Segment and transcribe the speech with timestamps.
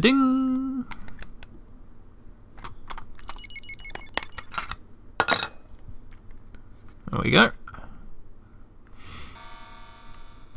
[0.00, 0.84] ding.
[7.10, 7.50] There we go.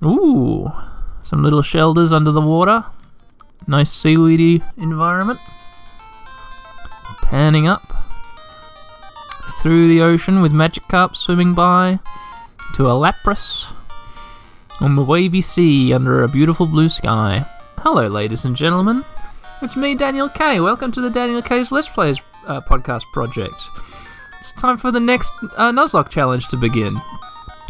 [0.04, 0.72] Ooh,
[1.24, 2.86] some little shelters under the water.
[3.68, 5.40] Nice seaweedy environment.
[7.24, 7.84] Panning up
[9.62, 12.00] through the ocean with Magikarp swimming by
[12.76, 13.74] to a lapras
[14.80, 17.46] on the wavy sea under a beautiful blue sky.
[17.80, 19.04] Hello, ladies and gentlemen.
[19.60, 20.60] It's me, Daniel K.
[20.60, 23.56] Welcome to the Daniel K's Let's Plays uh, podcast project.
[24.40, 26.96] It's time for the next uh, Nuzlocke challenge to begin.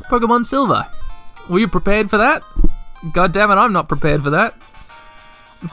[0.10, 0.86] Pokemon Silver.
[1.50, 2.44] Were you prepared for that?
[3.14, 4.54] God damn it, I'm not prepared for that.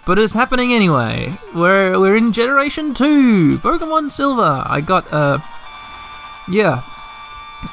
[0.07, 1.33] But it's happening anyway.
[1.53, 4.63] We're we're in Generation Two, Pokemon Silver.
[4.65, 5.39] I got uh,
[6.49, 6.83] yeah,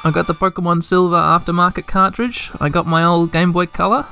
[0.04, 2.50] I got the Pokemon Silver aftermarket cartridge.
[2.60, 4.04] I got my old Game Boy Color,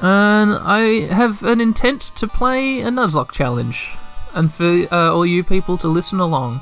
[0.00, 3.94] and I have an intent to play a Nuzlocke challenge,
[4.34, 6.60] and for uh, all you people to listen along,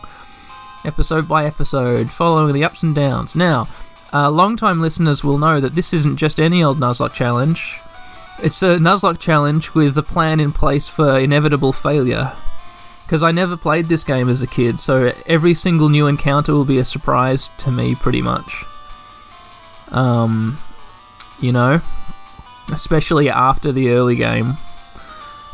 [0.85, 3.35] episode by episode, following the ups and downs.
[3.35, 3.69] Now,
[4.13, 7.81] uh, long-time listeners will know that this isn't just any old Nuzlocke challenge.
[8.43, 12.33] It's a Nuzlocke challenge with a plan in place for inevitable failure.
[13.05, 16.65] Because I never played this game as a kid, so every single new encounter will
[16.65, 18.65] be a surprise to me, pretty much.
[19.89, 20.59] Um,
[21.41, 21.83] you know,
[22.73, 24.57] especially after the early game.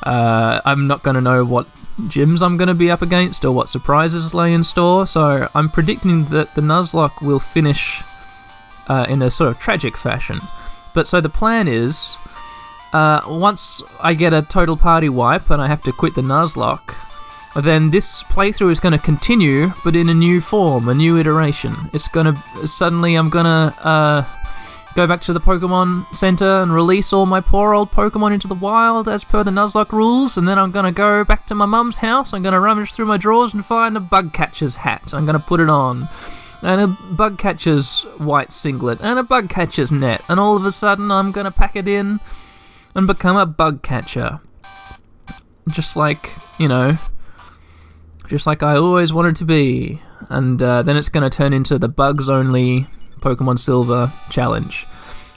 [0.02, 1.66] Uh, I'm not going to know what
[2.08, 5.68] gyms I'm going to be up against or what surprises lay in store, so I'm
[5.68, 8.02] predicting that the Nuzlocke will finish
[8.88, 10.40] uh, in a sort of tragic fashion.
[10.94, 12.16] But so the plan is
[12.92, 16.94] uh, once I get a total party wipe and I have to quit the Nuzlocke,
[17.56, 21.74] then this playthrough is going to continue, but in a new form, a new iteration.
[21.92, 24.24] It's going to suddenly I'm going to uh,
[24.94, 28.54] go back to the Pokemon Center and release all my poor old Pokemon into the
[28.54, 31.98] wild as per the Nuzlocke rules, and then I'm to go back to my mum's
[31.98, 32.32] house.
[32.32, 35.12] I'm to rummage through my drawers and find a bug catcher's hat.
[35.14, 36.08] I'm to put it on.
[36.62, 40.72] And a bug catcher's white singlet, and a bug catcher's net, and all of a
[40.72, 42.20] sudden I'm gonna pack it in
[42.94, 44.40] and become a bug catcher.
[45.68, 46.98] Just like, you know,
[48.26, 50.00] just like I always wanted to be.
[50.28, 52.86] And uh, then it's going to turn into the bugs only
[53.20, 54.86] Pokemon Silver challenge.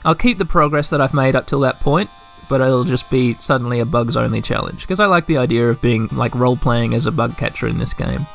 [0.04, 2.10] I'll keep the progress that I've made up till that point,
[2.48, 4.82] but it'll just be suddenly a bugs only challenge.
[4.82, 7.78] Because I like the idea of being like role playing as a bug catcher in
[7.78, 8.26] this game.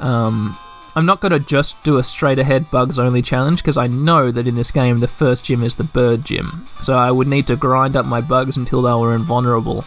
[0.00, 0.56] Um,
[0.96, 4.30] I'm not going to just do a straight ahead bugs only challenge because I know
[4.32, 6.66] that in this game the first gym is the bird gym.
[6.80, 9.84] So I would need to grind up my bugs until they were invulnerable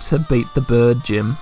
[0.00, 1.36] to beat the bird gym.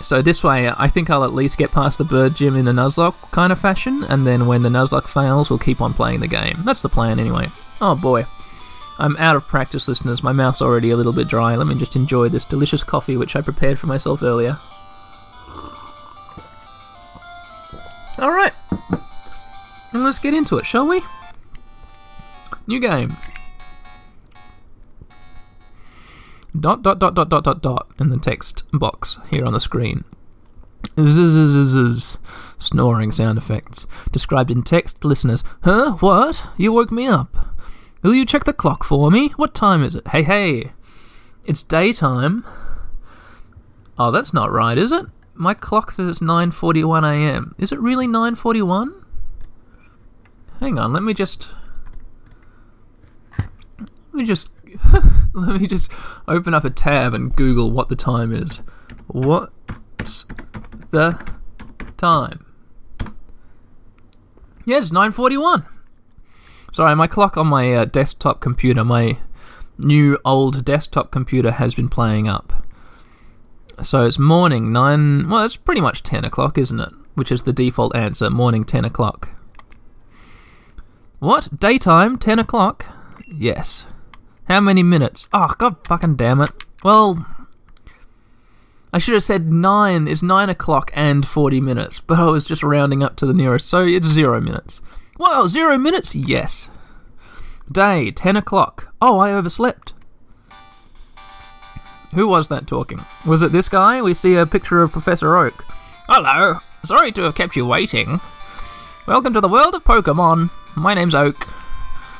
[0.00, 2.68] So this way, uh, I think I'll at least get past the bird gym in
[2.68, 6.20] a Nuzlocke kind of fashion, and then when the Nuzlocke fails, we'll keep on playing
[6.20, 6.56] the game.
[6.64, 7.48] That's the plan anyway.
[7.80, 8.26] Oh boy.
[8.98, 10.22] I'm out of practice, listeners.
[10.22, 11.54] My mouth's already a little bit dry.
[11.56, 14.58] Let me just enjoy this delicious coffee which I prepared for myself earlier.
[18.18, 18.54] Alright.
[19.92, 21.02] And let's get into it, shall we?
[22.66, 23.16] New game.
[26.58, 30.04] Dot dot dot dot dot dot dot in the text box here on the screen.
[30.98, 32.18] Zzz,
[32.56, 33.86] snoring sound effects.
[34.12, 35.44] Described in text, listeners.
[35.62, 35.92] Huh?
[36.00, 36.48] What?
[36.56, 37.36] You woke me up.
[38.02, 39.28] Will you check the clock for me?
[39.30, 40.08] What time is it?
[40.08, 40.72] Hey, hey.
[41.44, 42.44] It's daytime.
[43.98, 45.06] Oh, that's not right, is it?
[45.34, 47.54] My clock says it's 9:41 a.m.
[47.58, 49.04] Is it really 9:41?
[50.60, 51.54] Hang on, let me just
[53.38, 54.50] let me just
[55.40, 55.92] let me just
[56.26, 58.62] open up a tab and Google what the time is.
[59.08, 60.24] What's
[60.90, 61.32] the
[61.98, 62.46] time?
[64.64, 65.66] Yeah, it's 9:41.
[66.72, 69.18] Sorry, my clock on my uh, desktop computer, my
[69.78, 72.64] new old desktop computer has been playing up.
[73.82, 75.28] So it's morning, 9.
[75.28, 76.92] Well, it's pretty much 10 o'clock, isn't it?
[77.14, 79.36] Which is the default answer morning, 10 o'clock.
[81.18, 81.50] What?
[81.60, 82.86] Daytime, 10 o'clock?
[83.26, 83.86] Yes.
[84.48, 85.28] How many minutes?
[85.32, 86.50] Oh, god fucking damn it.
[86.84, 87.26] Well,
[88.92, 92.62] I should have said 9 is 9 o'clock and 40 minutes, but I was just
[92.62, 94.80] rounding up to the nearest, so it's 0 minutes.
[95.18, 96.14] Well, 0 minutes?
[96.14, 96.70] Yes.
[97.70, 98.94] Day, 10 o'clock.
[99.02, 99.92] Oh, I overslept.
[102.14, 103.00] Who was that talking?
[103.26, 104.00] Was it this guy?
[104.00, 105.64] We see a picture of Professor Oak.
[106.08, 106.60] Hello.
[106.84, 108.20] Sorry to have kept you waiting.
[109.08, 110.50] Welcome to the world of Pokemon.
[110.76, 111.48] My name's Oak.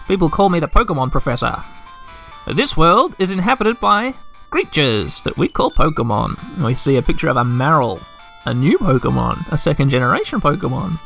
[0.08, 1.62] People call me the Pokemon Professor.
[2.54, 4.14] This world is inhabited by
[4.50, 6.64] creatures that we call Pokemon.
[6.64, 8.00] We see a picture of a Marill,
[8.44, 11.00] a new Pokemon, a second generation Pokemon.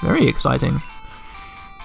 [0.00, 0.80] Very exciting.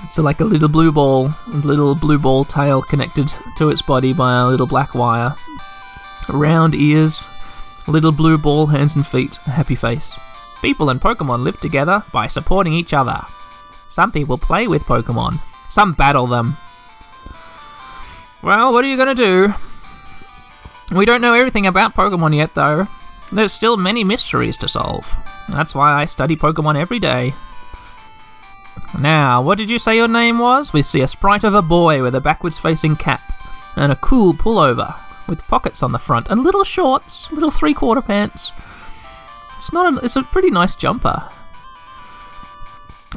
[0.05, 4.13] It's like a little blue ball, a little blue ball tail connected to its body
[4.13, 5.35] by a little black wire
[6.29, 7.27] round ears,
[7.87, 10.17] little blue ball hands and feet, a happy face.
[10.61, 13.19] People and Pokemon live together by supporting each other.
[13.89, 16.55] Some people play with Pokemon, some battle them.
[18.41, 19.53] Well, what are you gonna do?
[20.91, 22.87] We don't know everything about Pokemon yet, though.
[23.31, 25.15] There's still many mysteries to solve.
[25.49, 27.33] That's why I study Pokemon every day.
[28.99, 30.73] Now, what did you say your name was?
[30.73, 33.21] We see a sprite of a boy with a backwards facing cap
[33.75, 34.95] and a cool pullover
[35.27, 38.51] with pockets on the front and little shorts, little three quarter pants.
[39.57, 39.93] It's not.
[39.93, 41.29] A, it's a pretty nice jumper.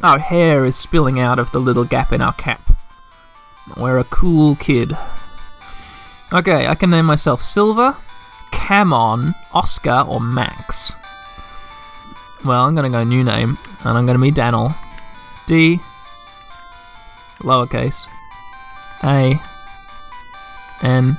[0.03, 2.61] Our hair is spilling out of the little gap in our cap.
[3.77, 4.95] We're a cool kid.
[6.33, 7.95] Okay, I can name myself Silver,
[8.51, 10.93] Kamon, Oscar, or Max.
[12.43, 14.73] Well, I'm gonna go new name, and I'm gonna be Daniel.
[15.45, 15.79] D,
[17.39, 18.07] lowercase,
[19.03, 19.39] A,
[20.81, 21.17] N,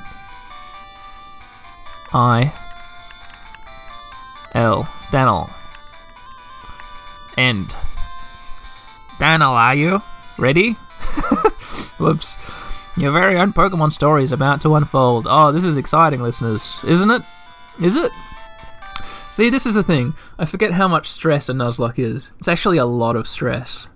[2.13, 2.53] I,
[4.55, 4.89] L.
[5.11, 5.49] Daniel.
[7.37, 7.77] End.
[9.19, 10.03] Daniel, are you?
[10.39, 10.77] Ready?
[12.05, 12.37] Whoops.
[12.99, 15.27] Your very own Pokemon story is about to unfold.
[15.27, 16.79] Oh, this is exciting, listeners.
[16.87, 17.23] Isn't it?
[17.81, 18.13] Is it?
[19.31, 20.13] See, this is the thing.
[20.39, 22.31] I forget how much stress a Nuzlocke is.
[22.39, 23.89] It's actually a lot of stress.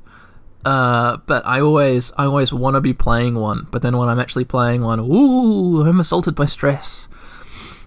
[0.64, 3.66] Uh, but I always, I always want to be playing one.
[3.70, 7.08] But then when I'm actually playing one, ooh, I'm assaulted by stress.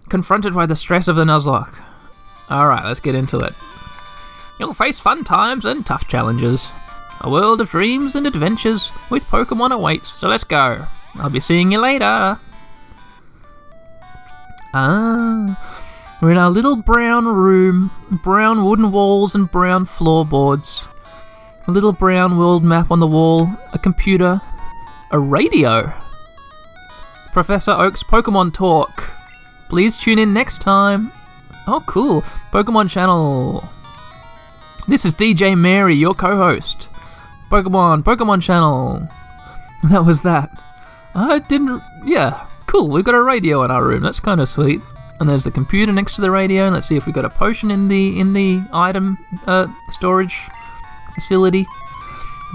[0.08, 1.84] Confronted by the stress of the Nuzlocke.
[2.52, 3.54] Alright, let's get into it.
[4.60, 6.72] You'll face fun times and tough challenges.
[7.24, 10.86] A world of dreams and adventures with Pokemon awaits, so let's go.
[11.16, 12.40] I'll be seeing you later.
[14.74, 17.92] Ah, we're in our little brown room,
[18.24, 20.88] brown wooden walls and brown floorboards.
[21.68, 24.42] A little brown world map on the wall, a computer,
[25.12, 25.94] a radio.
[27.34, 29.12] Professor Oak's Pokemon Talk.
[29.70, 31.12] Please tune in next time.
[31.68, 32.22] Oh, cool.
[32.52, 33.64] Pokemon Channel.
[34.88, 36.90] This is DJ Mary, your co host.
[37.52, 39.08] Pokemon, Pokemon Channel.
[39.90, 40.52] That was that.
[41.16, 41.82] I didn't.
[42.06, 42.90] Yeah, cool.
[42.90, 44.04] We've got a radio in our room.
[44.04, 44.80] That's kind of sweet.
[45.20, 46.70] And there's the computer next to the radio.
[46.70, 49.18] Let's see if we've got a potion in the in the item
[49.48, 50.40] uh, storage
[51.16, 51.66] facility.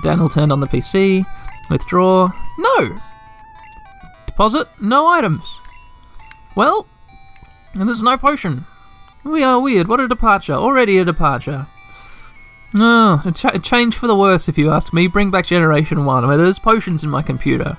[0.04, 1.26] Daniel turned on the PC.
[1.68, 2.30] Withdraw.
[2.58, 2.96] No.
[4.28, 4.68] Deposit.
[4.80, 5.60] No items.
[6.54, 6.86] Well,
[7.74, 8.66] and there's no potion.
[9.24, 9.88] We are weird.
[9.88, 10.52] What a departure.
[10.52, 11.66] Already a departure.
[12.74, 15.06] No, a, ch- for the worse, if you ask me.
[15.06, 17.76] Bring back Generation 1, where there's potions in my computer.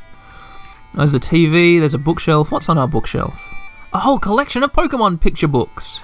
[0.94, 2.52] There's a TV, there's a bookshelf.
[2.52, 3.40] What's on our bookshelf?
[3.94, 6.04] A whole collection of Pokemon picture books.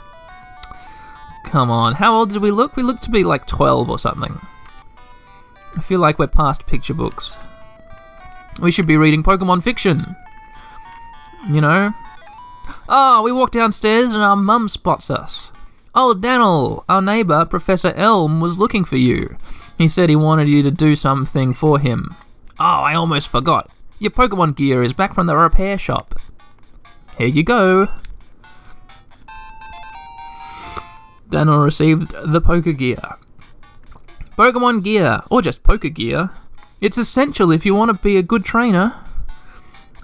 [1.45, 2.75] Come on, how old did we look?
[2.75, 4.39] We look to be like 12 or something.
[5.77, 7.37] I feel like we're past picture books.
[8.59, 10.15] We should be reading Pokemon fiction.
[11.49, 11.91] You know?
[12.87, 15.51] Ah, oh, we walk downstairs and our mum spots us.
[15.95, 19.37] Oh, Daniel, our neighbour, Professor Elm, was looking for you.
[19.77, 22.15] He said he wanted you to do something for him.
[22.59, 23.69] Oh, I almost forgot.
[23.99, 26.15] Your Pokemon gear is back from the repair shop.
[27.17, 27.87] Here you go.
[31.29, 33.17] Daniel received the Pokegear.
[34.37, 36.31] Pokemon Gear, or just Pokegear.
[36.81, 38.95] It's essential if you want to be a good trainer.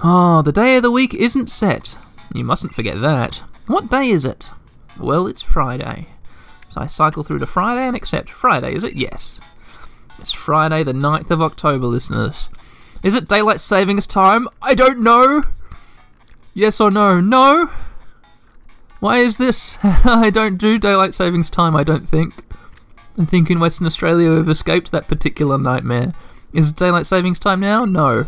[0.04, 1.98] Oh, the day of the week isn't set.
[2.34, 3.44] You mustn't forget that.
[3.66, 4.54] What day is it?
[5.00, 6.08] Well, it's Friday.
[6.68, 8.30] So I cycle through to Friday and accept.
[8.30, 8.96] Friday, is it?
[8.96, 9.40] Yes.
[10.20, 12.50] It's Friday, the 9th of October, listeners.
[13.02, 14.48] Is it daylight savings time?
[14.62, 15.44] I don't know.
[16.54, 17.22] Yes or no?
[17.22, 17.68] No?
[19.00, 19.78] Why is this?
[19.84, 22.34] I don't do daylight savings time, I don't think.
[23.18, 26.14] I think in Western Australia we've escaped that particular nightmare.
[26.54, 27.86] Is it daylight savings time now?
[27.86, 28.28] No.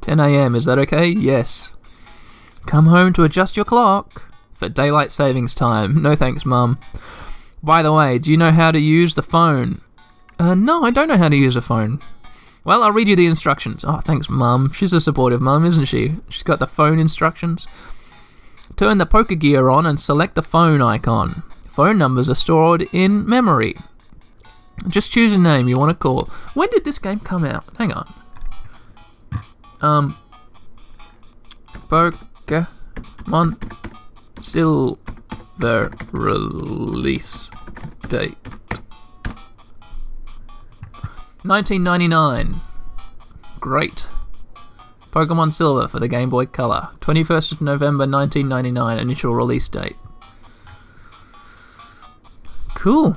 [0.00, 1.06] 10am, is that okay?
[1.06, 1.72] Yes.
[2.66, 6.02] Come home to adjust your clock for daylight savings time.
[6.02, 6.78] No thanks, Mum.
[7.62, 9.80] By the way, do you know how to use the phone?
[10.38, 12.00] Uh, no, I don't know how to use a phone.
[12.64, 13.84] Well, I'll read you the instructions.
[13.86, 14.72] Oh, thanks, Mum.
[14.72, 16.16] She's a supportive mum, isn't she?
[16.28, 17.66] She's got the phone instructions.
[18.76, 21.42] Turn the Pokegear on and select the phone icon.
[21.64, 23.74] Phone numbers are stored in memory.
[24.88, 26.24] Just choose a name you want to call.
[26.54, 27.64] When did this game come out?
[27.78, 28.12] Hang on.
[29.80, 30.16] Um.
[31.88, 32.66] Pokemon
[34.44, 37.50] Silver release
[38.08, 38.36] date
[41.44, 42.54] 1999.
[43.60, 44.08] Great.
[45.10, 46.88] Pokemon Silver for the Game Boy Color.
[47.00, 49.96] 21st of November 1999 initial release date.
[52.74, 53.14] Cool.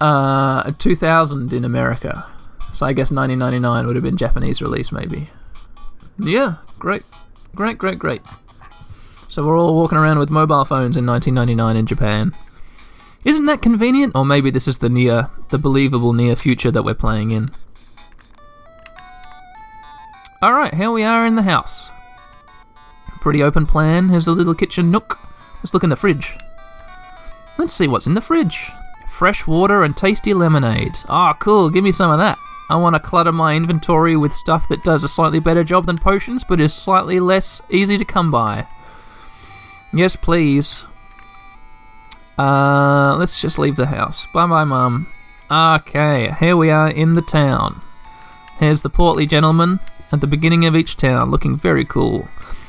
[0.00, 2.24] Uh, 2000 in America.
[2.70, 5.28] So I guess 1999 would have been Japanese release, maybe.
[6.18, 7.02] Yeah, great.
[7.54, 8.22] Great, great, great.
[9.28, 12.32] So we're all walking around with mobile phones in 1999 in Japan.
[13.24, 14.16] Isn't that convenient?
[14.16, 17.48] Or maybe this is the near, the believable near future that we're playing in.
[20.42, 21.90] Alright, here we are in the house.
[23.20, 24.08] Pretty open plan.
[24.08, 25.18] Here's a little kitchen nook.
[25.58, 26.36] Let's look in the fridge.
[27.58, 28.70] Let's see what's in the fridge.
[29.08, 30.98] Fresh water and tasty lemonade.
[31.08, 31.70] Ah, oh, cool.
[31.70, 32.38] Give me some of that.
[32.72, 35.98] I want to clutter my inventory with stuff that does a slightly better job than
[35.98, 38.66] potions, but is slightly less easy to come by.
[39.92, 40.86] Yes, please.
[42.38, 44.26] Uh, let's just leave the house.
[44.32, 45.06] Bye bye, Mum.
[45.50, 47.82] Okay, here we are in the town.
[48.58, 49.78] Here's the portly gentleman
[50.10, 52.26] at the beginning of each town, looking very cool.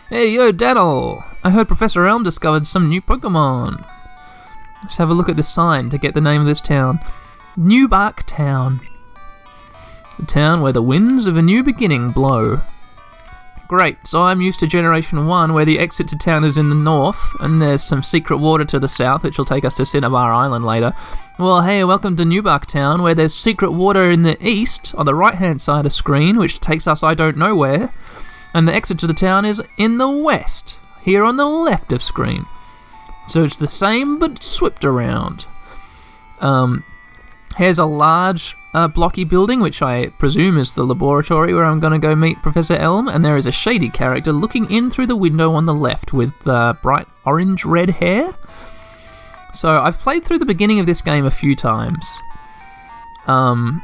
[0.09, 1.23] Hey, yo, Daniel!
[1.45, 3.81] I heard Professor Elm discovered some new Pokemon.
[4.81, 6.99] Let's have a look at the sign to get the name of this town.
[7.55, 8.81] New Bark Town.
[10.27, 12.61] Town where the winds of a new beginning blow.
[13.67, 16.75] Great, so I'm used to Generation 1, where the exit to town is in the
[16.75, 20.31] north, and there's some secret water to the south, which will take us to Cinnabar
[20.31, 20.93] Island later.
[21.39, 25.15] Well, hey, welcome to Newbark Town, where there's secret water in the east, on the
[25.15, 27.93] right hand side of screen, which takes us I don't know where,
[28.53, 32.03] and the exit to the town is in the west, here on the left of
[32.03, 32.45] screen.
[33.27, 35.47] So it's the same, but swept around.
[36.41, 36.83] Um,
[37.53, 41.93] here's a large uh, blocky building, which I presume is the laboratory where I'm going
[41.93, 45.15] to go meet Professor Elm, and there is a shady character looking in through the
[45.15, 48.33] window on the left with uh, bright orange red hair.
[49.53, 52.09] So I've played through the beginning of this game a few times.
[53.27, 53.81] Um,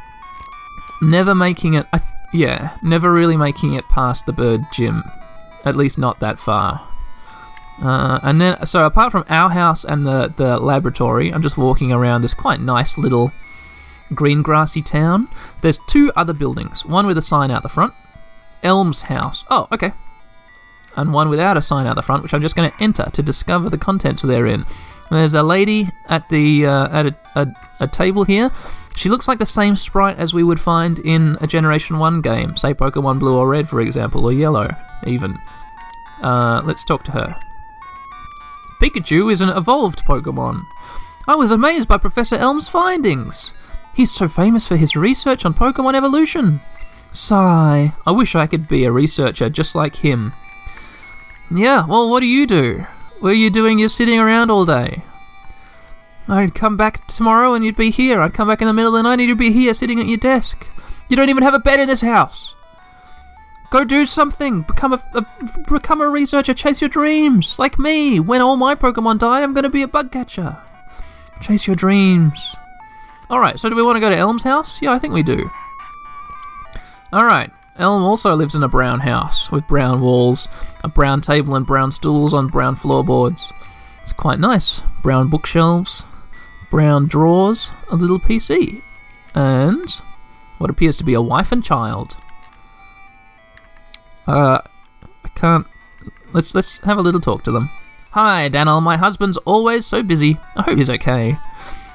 [1.02, 1.86] never making it.
[1.92, 5.04] Th- yeah, never really making it past the bird gym.
[5.66, 6.82] At least not that far.
[7.82, 11.92] Uh, and then, so apart from our house and the, the laboratory, I'm just walking
[11.92, 13.32] around this quite nice little
[14.14, 15.28] green grassy town.
[15.62, 17.94] There's two other buildings, one with a sign out the front,
[18.64, 19.46] Elm's House.
[19.50, 19.92] Oh, okay.
[20.96, 23.22] And one without a sign out the front, which I'm just going to enter to
[23.22, 24.66] discover the contents therein.
[25.10, 27.48] There's a lady at the uh, at a, a,
[27.82, 28.52] a table here.
[28.96, 32.58] She looks like the same sprite as we would find in a Generation 1 game,
[32.58, 34.70] say Pokemon Blue or Red, for example, or Yellow,
[35.08, 35.38] even.
[36.22, 37.40] Uh, let's talk to her.
[38.82, 40.66] Pikachu is an evolved Pokemon.
[41.28, 43.54] I was amazed by Professor Elm's findings.
[43.96, 46.62] He's so famous for his research on Pokemon evolution.
[47.12, 50.34] Sigh, I wish I could be a researcher just like him.
[51.54, 52.86] Yeah, well, what do you do?
[53.20, 53.80] What are you doing?
[53.80, 55.02] You're sitting around all day.
[56.28, 58.22] I'd come back tomorrow and you'd be here.
[58.22, 60.06] I'd come back in the middle of the night and you'd be here sitting at
[60.06, 60.68] your desk.
[61.10, 62.54] You don't even have a bed in this house.
[63.72, 64.62] Go do something.
[64.62, 65.26] Become a, a
[65.72, 66.54] become a researcher.
[66.54, 68.20] Chase your dreams, like me.
[68.20, 70.58] When all my Pokemon die, I'm to be a bug catcher.
[71.42, 72.56] Chase your dreams.
[73.30, 74.82] Alright, so do we want to go to Elm's house?
[74.82, 75.50] Yeah, I think we do.
[77.14, 80.48] Alright, Elm also lives in a brown house with brown walls,
[80.84, 83.52] a brown table, and brown stools on brown floorboards.
[84.04, 84.82] It's quite nice.
[85.02, 86.06] Brown bookshelves,
[86.70, 88.82] brown drawers, a little PC,
[89.36, 89.90] and
[90.58, 92.18] what appears to be a wife and child.
[94.28, 94.62] Uh,
[95.24, 95.66] I can't.
[96.34, 97.70] Let's let's have a little talk to them.
[98.12, 98.82] Hi, Daniel.
[98.82, 100.38] My husband's always so busy.
[100.56, 101.38] I hope he's okay.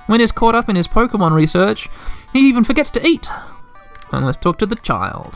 [0.07, 1.89] When he's caught up in his Pokemon research,
[2.33, 3.29] he even forgets to eat.
[4.13, 5.35] And let's talk to the child.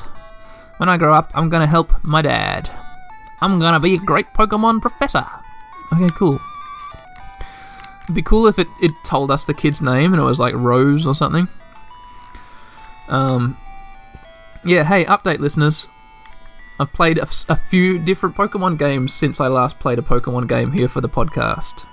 [0.77, 2.71] When I grow up, I'm gonna help my dad.
[3.41, 5.25] I'm gonna be a great Pokemon professor.
[5.93, 6.39] Okay, cool.
[8.05, 10.55] It'd be cool if it, it told us the kid's name and it was like
[10.55, 11.49] Rose or something.
[13.09, 13.57] Um,
[14.65, 15.89] yeah, hey, update listeners.
[16.81, 20.73] I've played a, a few different Pokemon games since I last played a Pokemon game
[20.73, 21.85] here for the podcast.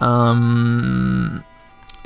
[0.00, 1.42] Um,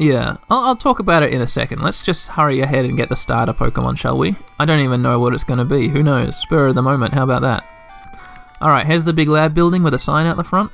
[0.01, 1.83] yeah, I'll, I'll, talk about it in a second.
[1.83, 4.35] Let's just hurry ahead and get the starter Pokemon, shall we?
[4.59, 5.89] I don't even know what it's going to be.
[5.89, 6.39] Who knows?
[6.39, 7.13] Spur of the moment.
[7.13, 7.65] How about that?
[8.63, 10.73] Alright, here's the big lab building with a sign out the front.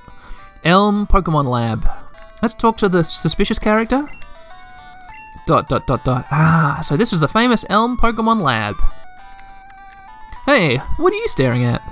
[0.62, 1.88] Elm Pokemon Lab.
[2.40, 4.08] Let's talk to the suspicious character.
[5.44, 6.24] Dot dot dot dot.
[6.30, 8.76] Ah, so this is the famous Elm Pokemon Lab.
[10.44, 11.82] Hey, what are you staring at?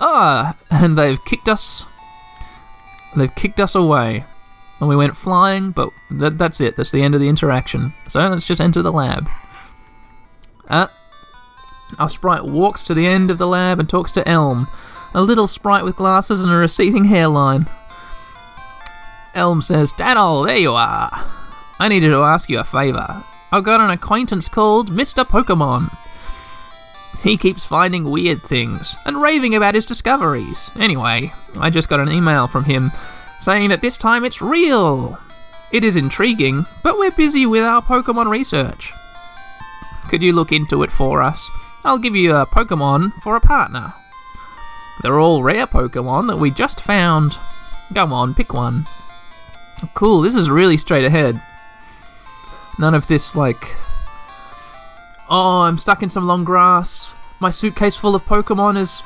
[0.00, 1.84] Ah, and they've kicked us.
[3.14, 4.24] They've kicked us away
[4.80, 6.76] and we went flying, but that, that's it.
[6.76, 7.92] That's the end of the interaction.
[8.08, 9.28] So let's just enter the lab.
[10.68, 10.86] Uh,
[11.98, 14.68] our sprite walks to the end of the lab and talks to Elm,
[15.14, 17.66] a little sprite with glasses and a receding hairline.
[19.34, 21.10] Elm says, Daniel, there you are.
[21.80, 23.22] I needed to ask you a favour.
[23.50, 25.24] I've got an acquaintance called Mr.
[25.24, 25.90] Pokemon.
[27.22, 30.70] He keeps finding weird things and raving about his discoveries.
[30.76, 32.92] Anyway, I just got an email from him
[33.38, 35.18] saying that this time it's real.
[35.70, 38.92] It is intriguing, but we're busy with our Pokemon research.
[40.08, 41.50] Could you look into it for us?
[41.84, 43.92] I'll give you a Pokemon for a partner.
[45.02, 47.36] They're all rare Pokemon that we just found.
[47.92, 48.86] Go on, pick one.
[49.94, 51.40] Cool, this is really straight ahead.
[52.78, 53.76] None of this, like.
[55.30, 57.12] Oh, I'm stuck in some long grass.
[57.38, 59.02] My suitcase full of Pokemon has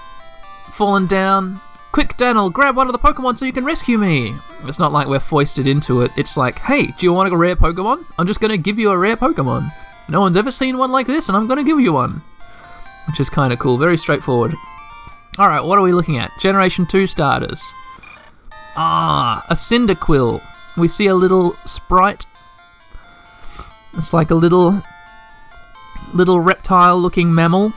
[0.70, 1.60] fallen down.
[1.92, 4.34] Quick, Daniel, grab one of the Pokemon so you can rescue me.
[4.64, 6.10] It's not like we're foisted into it.
[6.16, 8.06] It's like, hey, do you want a rare Pokemon?
[8.18, 9.70] I'm just to give you a rare Pokemon.
[10.08, 12.22] No one's ever seen one like this, and I'm to give you one.
[13.06, 13.76] Which is kind of cool.
[13.76, 14.54] Very straightforward.
[15.38, 16.30] Alright, what are we looking at?
[16.40, 17.62] Generation 2 starters.
[18.74, 20.40] Ah, a Cyndaquil.
[20.78, 22.24] We see a little sprite.
[23.94, 24.82] It's like a little
[26.14, 27.72] little reptile looking mammal.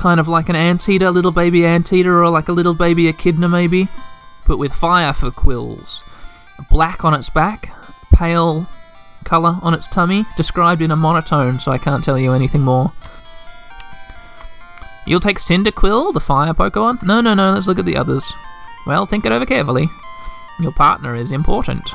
[0.00, 3.86] Kind of like an anteater, little baby anteater, or like a little baby echidna maybe.
[4.46, 6.02] But with fire for quills.
[6.70, 7.68] Black on its back,
[8.10, 8.66] pale
[9.24, 12.92] colour on its tummy, described in a monotone, so I can't tell you anything more.
[15.06, 17.02] You'll take Cyndaquil, the fire Pokemon?
[17.02, 18.32] No, no, no, let's look at the others.
[18.86, 19.90] Well, think it over carefully.
[20.60, 21.86] Your partner is important.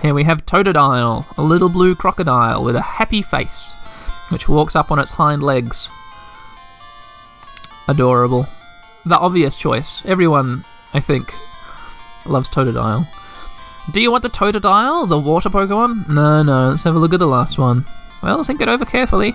[0.00, 3.76] Here we have Totodile, a little blue crocodile with a happy face,
[4.32, 5.90] which walks up on its hind legs.
[7.88, 8.46] Adorable.
[9.04, 10.04] The obvious choice.
[10.06, 11.34] Everyone, I think,
[12.24, 13.06] loves Totodile.
[13.90, 16.08] Do you want the Totodile, the water Pokemon?
[16.08, 17.84] No, no, let's have a look at the last one.
[18.22, 19.34] Well, think it over carefully.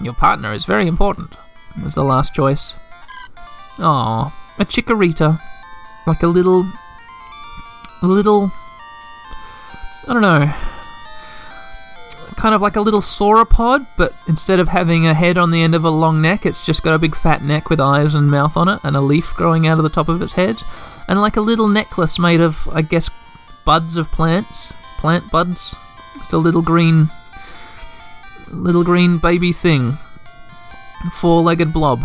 [0.00, 1.36] Your partner is very important.
[1.82, 2.76] Was the last choice.
[3.80, 5.40] Aw, a Chikorita.
[6.06, 6.64] Like a little.
[8.02, 8.52] A little.
[10.08, 10.54] I don't know.
[12.36, 15.74] Kind of like a little sauropod, but instead of having a head on the end
[15.74, 18.56] of a long neck, it's just got a big fat neck with eyes and mouth
[18.56, 20.62] on it, and a leaf growing out of the top of its head.
[21.08, 23.10] And like a little necklace made of, I guess,
[23.64, 24.74] buds of plants.
[24.98, 25.74] Plant buds.
[26.16, 27.10] It's a little green
[28.50, 29.98] little green baby thing.
[31.12, 32.00] Four legged blob.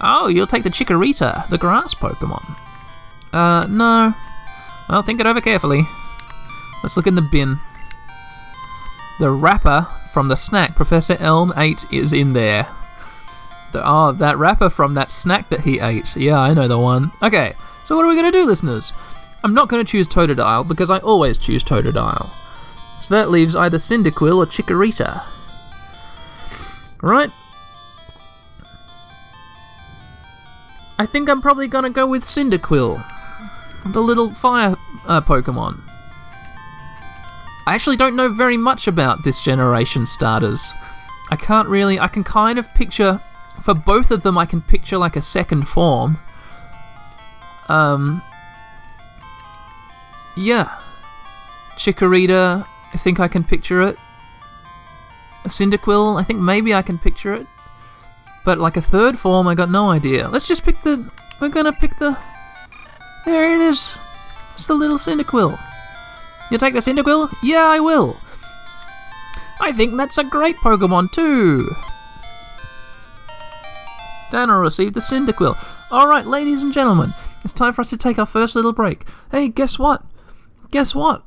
[0.00, 2.56] Oh, you'll take the Chikorita, the grass Pokemon.
[3.32, 4.14] Uh, no.
[4.88, 5.82] I'll think it over carefully.
[6.82, 7.58] Let's look in the bin.
[9.20, 12.66] The wrapper from the snack Professor Elm ate is in there.
[13.72, 16.16] The, oh, that wrapper from that snack that he ate.
[16.16, 17.12] Yeah, I know the one.
[17.22, 17.52] Okay,
[17.84, 18.92] so what are we going to do, listeners?
[19.44, 22.30] I'm not going to choose Totodile because I always choose Totodile.
[23.00, 25.24] So that leaves either Cyndaquil or Chikorita.
[27.02, 27.30] Right?
[30.98, 33.02] I think I'm probably gonna go with Cyndaquil,
[33.86, 34.76] the little fire
[35.08, 35.80] uh, Pokemon.
[37.66, 40.72] I actually don't know very much about this generation starters.
[41.30, 41.98] I can't really.
[41.98, 43.20] I can kind of picture.
[43.60, 46.18] For both of them, I can picture like a second form.
[47.68, 48.22] Um.
[50.36, 50.68] Yeah.
[51.76, 53.96] Chikorita I think I can picture it.
[55.44, 57.46] A Cyndaquil, I think maybe I can picture it.
[58.44, 60.28] But like a third form, I got no idea.
[60.28, 61.10] Let's just pick the.
[61.40, 62.18] We're gonna pick the.
[63.24, 63.98] There it is.
[64.54, 65.58] It's the little Cyndaquil.
[66.50, 67.32] You take the Cyndaquil?
[67.42, 68.16] Yeah, I will.
[69.60, 71.70] I think that's a great Pokemon too.
[74.30, 75.56] Dana received the Cyndaquil.
[75.92, 77.12] Alright, ladies and gentlemen,
[77.44, 79.04] it's time for us to take our first little break.
[79.30, 80.04] Hey, guess what?
[80.70, 81.24] Guess what?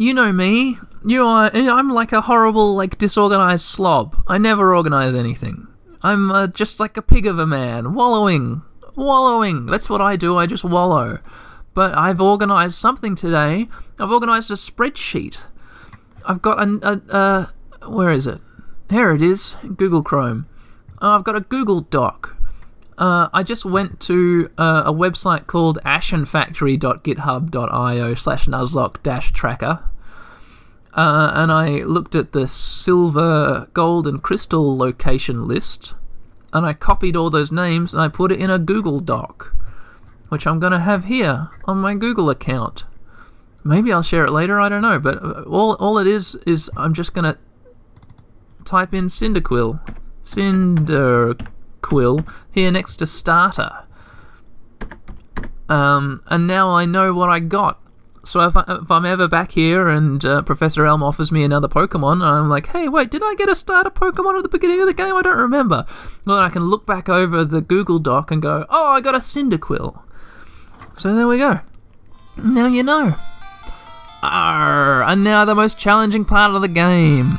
[0.00, 0.78] you know me.
[1.04, 1.50] You are.
[1.52, 4.16] I'm like a horrible, like disorganized slob.
[4.26, 5.66] I never organize anything.
[6.02, 8.62] I'm uh, just like a pig of a man, wallowing,
[8.96, 9.66] wallowing.
[9.66, 10.38] That's what I do.
[10.38, 11.18] I just wallow.
[11.74, 13.68] But I've organized something today.
[13.98, 15.44] I've organized a spreadsheet.
[16.26, 17.48] I've got a, a, a
[17.90, 18.40] where is it?
[18.90, 19.56] Here it is.
[19.76, 20.46] Google Chrome.
[21.00, 22.36] I've got a Google Doc.
[22.98, 29.90] Uh, I just went to uh, a website called ashenfactory.github.io slash nuzlocke dash tracker
[30.94, 35.94] uh, and I looked at the silver, gold, and crystal location list,
[36.52, 39.54] and I copied all those names and I put it in a Google Doc,
[40.30, 42.84] which I'm going to have here on my Google account.
[43.62, 46.70] Maybe I'll share it later, I don't know, but uh, all, all it is is
[46.76, 47.38] I'm just going to
[48.64, 49.80] type in Cyndaquil.
[50.24, 53.84] Cyndaquil here next to starter.
[55.68, 57.80] Um, and now I know what I got
[58.24, 62.14] so if, I, I'm ever back here and uh, Professor Elm offers me another Pokemon,
[62.14, 64.86] and I'm like, hey, wait, did I get a starter Pokemon at the beginning of
[64.86, 65.14] the game?
[65.14, 65.86] I don't remember.
[66.24, 69.14] Well, then I can look back over the Google Doc and go, oh, I got
[69.14, 70.02] a Cyndaquil.
[71.00, 71.60] So there we go.
[72.36, 73.14] Now you know.
[74.22, 77.38] Arr, and now the most challenging part of the game.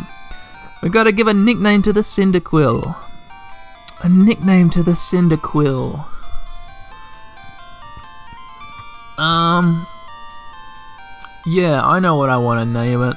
[0.82, 2.96] We've got to give a nickname to the Cyndaquil.
[4.02, 6.04] A nickname to the Cyndaquil.
[9.20, 9.86] Um,
[11.46, 13.16] yeah, I know what I want to name it.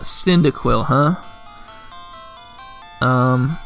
[0.00, 1.16] Cyndaquil, huh?
[3.06, 3.58] Um,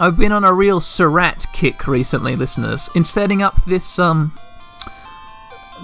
[0.00, 2.88] I've been on a real Seurat kick recently, listeners.
[2.94, 4.32] In setting up this um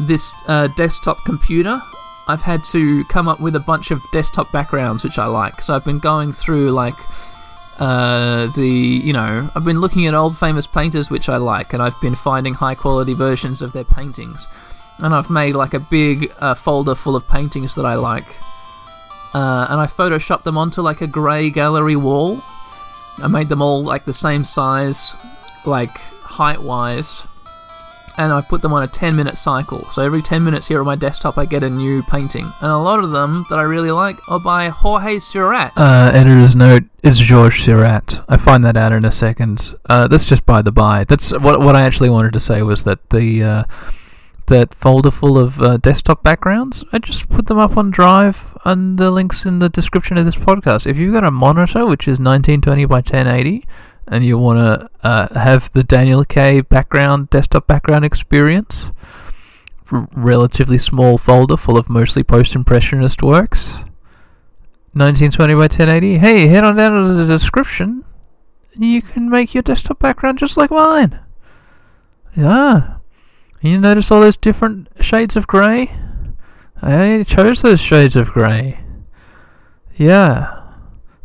[0.01, 1.81] this uh, desktop computer,
[2.29, 5.61] I've had to come up with a bunch of desktop backgrounds which I like.
[5.61, 6.95] So I've been going through like
[7.79, 11.83] uh, the you know I've been looking at old famous painters which I like, and
[11.83, 14.49] I've been finding high quality versions of their paintings,
[14.99, 18.27] and I've made like a big uh, folder full of paintings that I like,
[19.35, 22.43] uh, and I photoshopped them onto like a grey gallery wall.
[23.23, 25.15] I made them all like the same size,
[25.67, 27.27] like height wise,
[28.19, 29.89] and I put them on a 10 minute cycle.
[29.91, 32.45] So every 10 minutes here on my desktop, I get a new painting.
[32.61, 35.73] And a lot of them that I really like are by Jorge Seurat.
[35.77, 38.21] Uh, editor's note is Georges Seurat.
[38.29, 39.77] I find that out in a second.
[39.89, 41.05] Uh, that's just by the by.
[41.05, 43.65] That's what what I actually wanted to say was that the uh,
[44.49, 46.85] that folder full of uh, desktop backgrounds.
[46.93, 50.37] I just put them up on Drive, and the links in the description of this
[50.37, 50.87] podcast.
[50.87, 53.67] If you've got a monitor which is 1920 by 1080
[54.07, 58.91] and you want to uh, have the Daniel K background, desktop background experience,
[59.91, 63.73] relatively small folder full of mostly post impressionist works,
[64.93, 66.19] 1920 by 1080.
[66.19, 68.05] Hey, head on down to the description.
[68.75, 71.21] You can make your desktop background just like mine.
[72.37, 72.98] Yeah.
[73.61, 75.91] You notice all those different shades of grey?
[76.81, 78.81] I chose those shades of grey.
[79.97, 80.63] Yeah.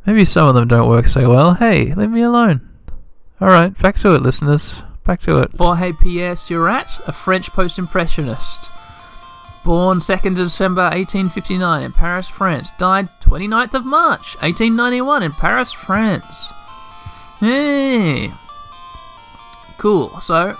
[0.05, 1.53] Maybe some of them don't work so well.
[1.53, 2.67] Hey, leave me alone.
[3.41, 4.81] Alright, back to it, listeners.
[5.05, 5.51] Back to it.
[5.57, 8.69] Jorge Pierre Seurat, a French post impressionist.
[9.63, 12.71] Born 2nd December 1859 in Paris, France.
[12.71, 16.51] Died 29th of March 1891 in Paris, France.
[17.39, 18.31] Hey!
[19.77, 20.19] Cool.
[20.19, 20.57] So,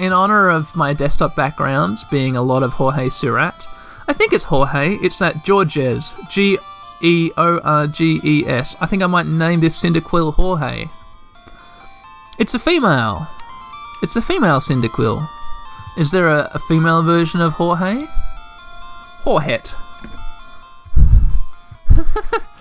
[0.00, 3.66] in honor of my desktop backgrounds being a lot of Jorge Seurat,
[4.06, 6.14] I think it's Jorge, it's that Georges.
[6.30, 6.58] G
[7.02, 8.76] E O R G E S.
[8.80, 10.86] I think I might name this Cyndaquil Jorge.
[12.38, 13.26] It's a female.
[14.02, 15.28] It's a female Cyndaquil.
[15.98, 18.06] Is there a, a female version of Jorge?
[19.24, 19.74] Jorhet.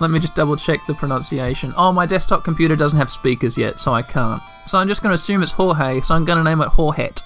[0.00, 1.74] Let me just double check the pronunciation.
[1.76, 4.40] Oh, my desktop computer doesn't have speakers yet, so I can't.
[4.66, 7.20] So I'm just going to assume it's Jorge, so I'm going to name it Jorhet.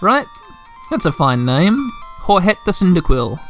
[0.00, 0.26] Right?
[0.90, 1.90] That's a fine name.
[2.20, 3.40] Jorhet the Cyndaquil.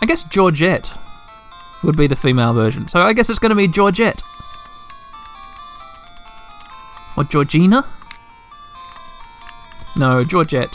[0.00, 0.92] I guess Georgette
[1.82, 2.86] would be the female version.
[2.86, 4.22] So I guess it's going to be Georgette.
[7.16, 7.84] Or Georgina?
[9.96, 10.72] No, Georgette.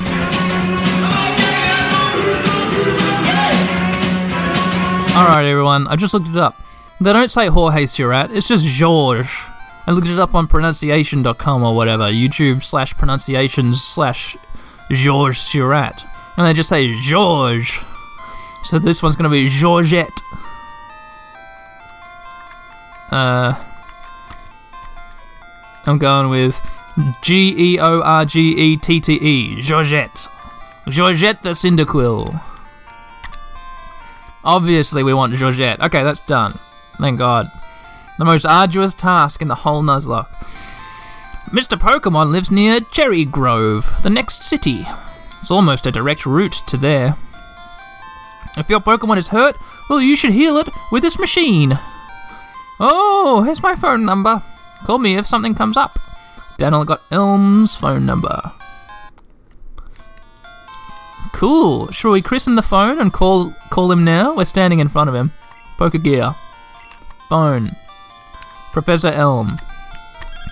[5.15, 6.55] Alright, everyone, I just looked it up.
[6.99, 9.31] They don't say Jorge Seurat, it's just George.
[9.85, 14.35] I looked it up on pronunciation.com or whatever, YouTube slash pronunciations slash
[14.89, 16.03] George Seurat.
[16.35, 17.79] And they just say George.
[18.63, 20.09] So this one's gonna be Georgette.
[23.11, 23.53] Uh,
[25.85, 26.59] I'm going with
[27.21, 29.61] G E O R G E T T E.
[29.61, 30.27] Georgette.
[30.87, 32.41] Georgette the Cyndaquil.
[34.45, 35.81] Obviously, we want Georgette.
[35.81, 36.53] Okay, that's done.
[36.97, 37.47] Thank God.
[38.17, 40.29] The most arduous task in the whole Nuzlocke.
[41.49, 41.77] Mr.
[41.77, 44.85] Pokemon lives near Cherry Grove, the next city.
[45.39, 47.15] It's almost a direct route to there.
[48.57, 49.55] If your Pokemon is hurt,
[49.89, 51.77] well, you should heal it with this machine.
[52.79, 54.41] Oh, here's my phone number.
[54.85, 55.99] Call me if something comes up.
[56.57, 58.41] Daniel got Elm's phone number.
[61.33, 61.91] Cool.
[61.91, 64.35] Shall we christen the phone and call call him now?
[64.35, 65.31] We're standing in front of him.
[65.77, 66.35] Pokegear.
[67.27, 67.71] Phone.
[68.71, 69.57] Professor Elm.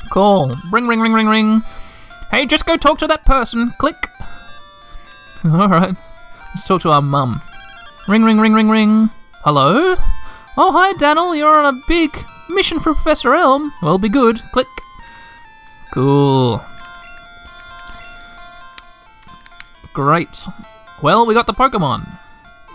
[0.09, 0.55] Call.
[0.71, 1.61] Ring, ring, ring, ring, ring.
[2.31, 3.71] Hey, just go talk to that person.
[3.77, 3.95] Click.
[5.45, 5.95] Alright.
[6.49, 7.41] Let's talk to our mum.
[8.07, 9.09] Ring, ring, ring, ring, ring.
[9.43, 9.95] Hello?
[10.57, 11.35] Oh, hi, Daniel.
[11.35, 12.11] You're on a big
[12.49, 13.71] mission for Professor Elm.
[13.81, 14.41] Well, be good.
[14.51, 14.67] Click.
[15.93, 16.61] Cool.
[19.93, 20.47] Great.
[21.01, 22.07] Well, we got the Pokemon.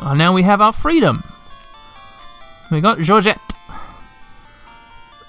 [0.00, 1.22] Oh, now we have our freedom.
[2.70, 3.40] We got Georgette.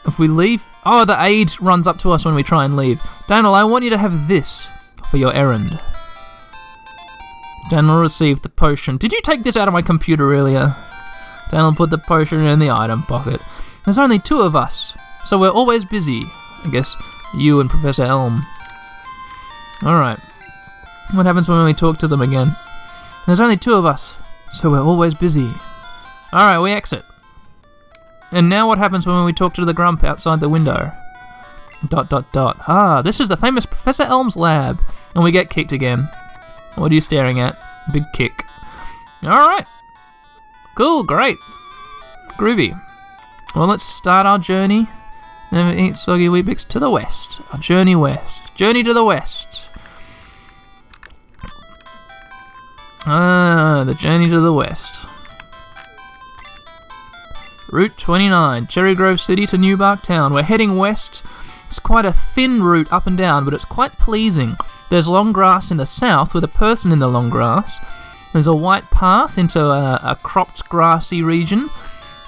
[0.05, 0.67] If we leave.
[0.85, 3.01] Oh, the aide runs up to us when we try and leave.
[3.27, 4.69] Daniel, I want you to have this
[5.09, 5.79] for your errand.
[7.69, 8.97] Daniel received the potion.
[8.97, 10.73] Did you take this out of my computer earlier?
[11.51, 13.41] Daniel put the potion in the item pocket.
[13.85, 16.23] There's only two of us, so we're always busy.
[16.65, 16.97] I guess
[17.35, 18.43] you and Professor Elm.
[19.83, 20.19] Alright.
[21.13, 22.55] What happens when we talk to them again?
[23.27, 24.17] There's only two of us,
[24.49, 25.51] so we're always busy.
[26.33, 27.03] Alright, we exit.
[28.31, 30.91] And now what happens when we talk to the grump outside the window?
[31.89, 32.57] Dot dot dot.
[32.67, 34.79] Ah, this is the famous Professor Elm's lab.
[35.13, 36.09] And we get kicked again.
[36.75, 37.57] What are you staring at?
[37.91, 38.31] Big kick.
[39.23, 39.65] Alright.
[40.75, 41.37] Cool, great.
[42.37, 42.79] Groovy.
[43.55, 44.87] Well, let's start our journey.
[45.51, 47.41] Never eat soggy Weet-Bix to the west.
[47.51, 48.55] Our journey west.
[48.55, 49.66] Journey to the west.
[53.09, 55.07] Ah, the journey to the west.
[57.69, 60.33] Route 29, Cherry Grove City to Newbark Town.
[60.33, 61.25] We're heading west.
[61.67, 64.57] It's quite a thin route up and down, but it's quite pleasing.
[64.89, 67.79] There's long grass in the south with a person in the long grass.
[68.33, 71.69] There's a white path into a, a cropped grassy region.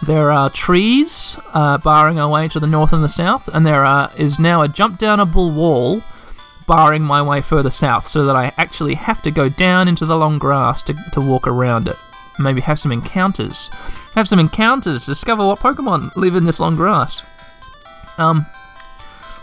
[0.01, 3.83] There are trees uh, barring our way to the north and the south, and there
[3.83, 6.01] are, is now a jump downable wall
[6.69, 10.15] barring my way further south, so that I actually have to go down into the
[10.15, 11.95] long grass to, to walk around it.
[12.37, 13.71] Maybe have some encounters.
[14.13, 17.25] Have some encounters, discover what Pokemon live in this long grass.
[18.19, 18.45] Um,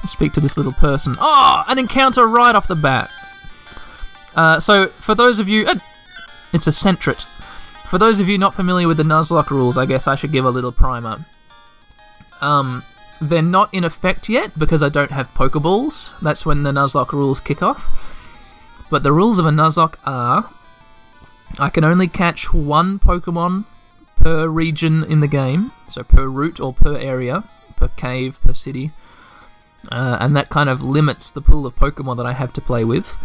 [0.05, 1.17] speak to this little person.
[1.19, 3.11] Oh, an encounter right off the bat.
[4.37, 5.67] Uh, so, for those of you.
[5.67, 5.81] Uh,
[6.53, 7.25] it's a Sentret.
[7.89, 10.45] For those of you not familiar with the Nuzlocke rules, I guess I should give
[10.45, 11.25] a little primer.
[12.41, 12.85] Um,
[13.21, 16.19] they're not in effect yet because I don't have Pokeballs.
[16.21, 18.87] That's when the Nuzlocke rules kick off.
[18.91, 20.51] But the rules of a Nuzlocke are
[21.61, 23.65] I can only catch one Pokemon
[24.17, 27.45] per region in the game, so per route or per area,
[27.77, 28.91] per cave, per city.
[29.91, 32.85] Uh, and that kind of limits the pool of Pokemon that I have to play
[32.85, 33.17] with.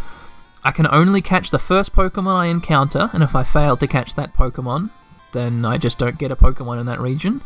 [0.63, 4.13] I can only catch the first Pokemon I encounter, and if I fail to catch
[4.15, 4.91] that Pokemon,
[5.33, 7.41] then I just don't get a Pokemon in that region.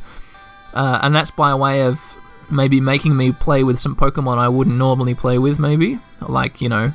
[0.73, 2.17] Uh, and that's by way of
[2.51, 5.99] maybe making me play with some Pokemon I wouldn't normally play with, maybe.
[6.21, 6.91] Like, you know,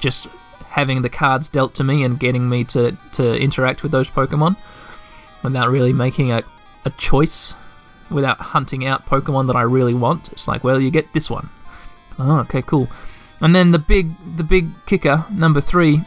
[0.00, 0.28] just
[0.66, 4.56] having the cards dealt to me and getting me to, to interact with those Pokemon
[5.42, 6.42] without really making a,
[6.84, 7.56] a choice,
[8.10, 10.32] without hunting out Pokemon that I really want.
[10.32, 11.50] It's like, well, you get this one.
[12.18, 12.88] Oh, okay, cool.
[13.40, 16.02] And then the big the big kicker, number three,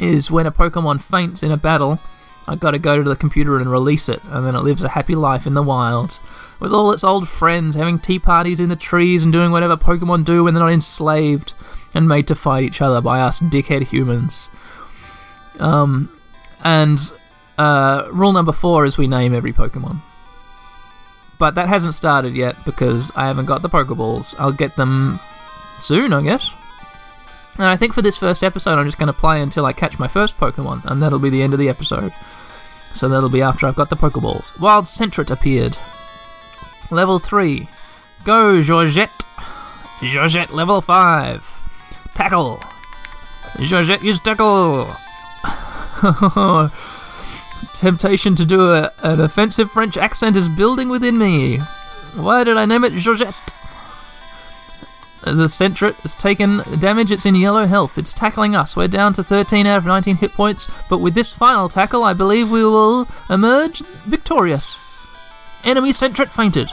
[0.00, 2.00] is when a Pokemon faints in a battle,
[2.48, 5.14] I gotta go to the computer and release it, and then it lives a happy
[5.14, 6.18] life in the wild.
[6.58, 10.24] With all its old friends, having tea parties in the trees and doing whatever Pokemon
[10.24, 11.54] do when they're not enslaved
[11.94, 14.48] and made to fight each other by us dickhead humans.
[15.58, 16.10] Um,
[16.64, 16.98] and
[17.58, 19.98] uh, rule number four is we name every Pokemon.
[21.38, 24.34] But that hasn't started yet because I haven't got the Pokeballs.
[24.38, 25.20] I'll get them
[25.80, 26.50] soon, I guess.
[27.58, 29.98] And I think for this first episode, I'm just going to play until I catch
[29.98, 32.12] my first Pokemon, and that'll be the end of the episode.
[32.92, 34.58] So that'll be after I've got the Pokeballs.
[34.58, 35.76] Wild Sentret appeared.
[36.90, 37.68] Level 3.
[38.24, 39.10] Go, Georgette!
[40.02, 42.12] Georgette, level 5.
[42.14, 42.60] Tackle!
[43.60, 44.94] Georgette, use tackle!
[47.74, 51.58] Temptation to do a, an offensive French accent is building within me.
[52.14, 53.34] Why did I name it Georgette?
[55.22, 57.98] The Sentret has taken damage, it's in yellow health.
[57.98, 58.76] It's tackling us.
[58.76, 62.12] We're down to 13 out of 19 hit points, but with this final tackle, I
[62.12, 64.85] believe we will emerge victorious.
[65.66, 66.70] Enemy Sentret fainted.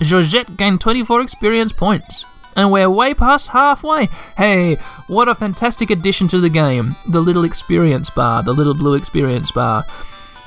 [0.00, 2.24] Georgette gained 24 experience points.
[2.56, 4.08] And we're way past halfway.
[4.38, 6.96] Hey, what a fantastic addition to the game.
[7.06, 9.84] The little experience bar, the little blue experience bar.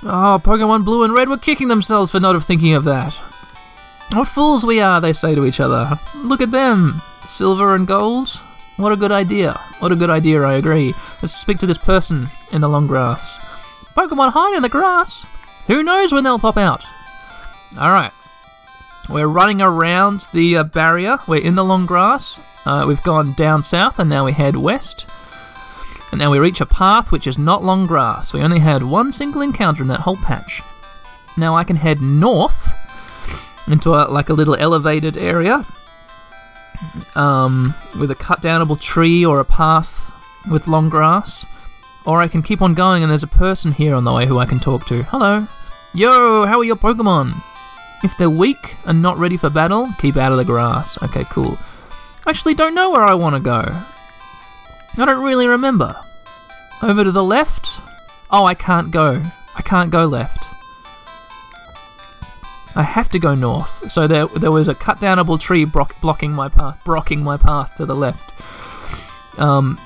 [0.02, 3.14] Oh, Pokemon Blue and Red were kicking themselves for not thinking of that.
[4.14, 6.00] What fools we are, they say to each other.
[6.16, 7.04] Look at them.
[7.24, 8.30] Silver and gold.
[8.78, 9.54] What a good idea.
[9.78, 10.96] What a good idea, I agree.
[11.22, 13.38] Let's speak to this person in the long grass.
[13.96, 15.28] Pokemon hide in the grass.
[15.70, 16.84] Who knows when they'll pop out?
[17.78, 18.12] Alright.
[19.08, 21.20] We're running around the uh, barrier.
[21.28, 22.40] We're in the long grass.
[22.66, 25.08] Uh, we've gone down south and now we head west.
[26.12, 28.34] And now we reach a path which is not long grass.
[28.34, 30.64] We only had one single encounter in that whole patch.
[31.38, 32.74] Now I can head north
[33.68, 35.64] into a, like a little elevated area
[37.14, 40.12] um, with a cut downable tree or a path
[40.50, 41.46] with long grass.
[42.08, 44.40] Or I can keep on going and there's a person here on the way who
[44.40, 45.04] I can talk to.
[45.04, 45.48] Hello.
[45.94, 47.34] Yo, how are your Pokemon?
[48.04, 51.02] If they're weak and not ready for battle, keep out of the grass.
[51.02, 51.58] Okay, cool.
[52.28, 53.64] Actually don't know where I want to go.
[54.98, 55.96] I don't really remember.
[56.84, 57.82] Over to the left?
[58.30, 59.24] Oh, I can't go.
[59.56, 60.46] I can't go left.
[62.76, 63.92] I have to go north.
[63.92, 67.76] So there, there was a cut downable tree block, blocking my path, blocking my path
[67.78, 69.40] to the left.
[69.40, 69.80] Um.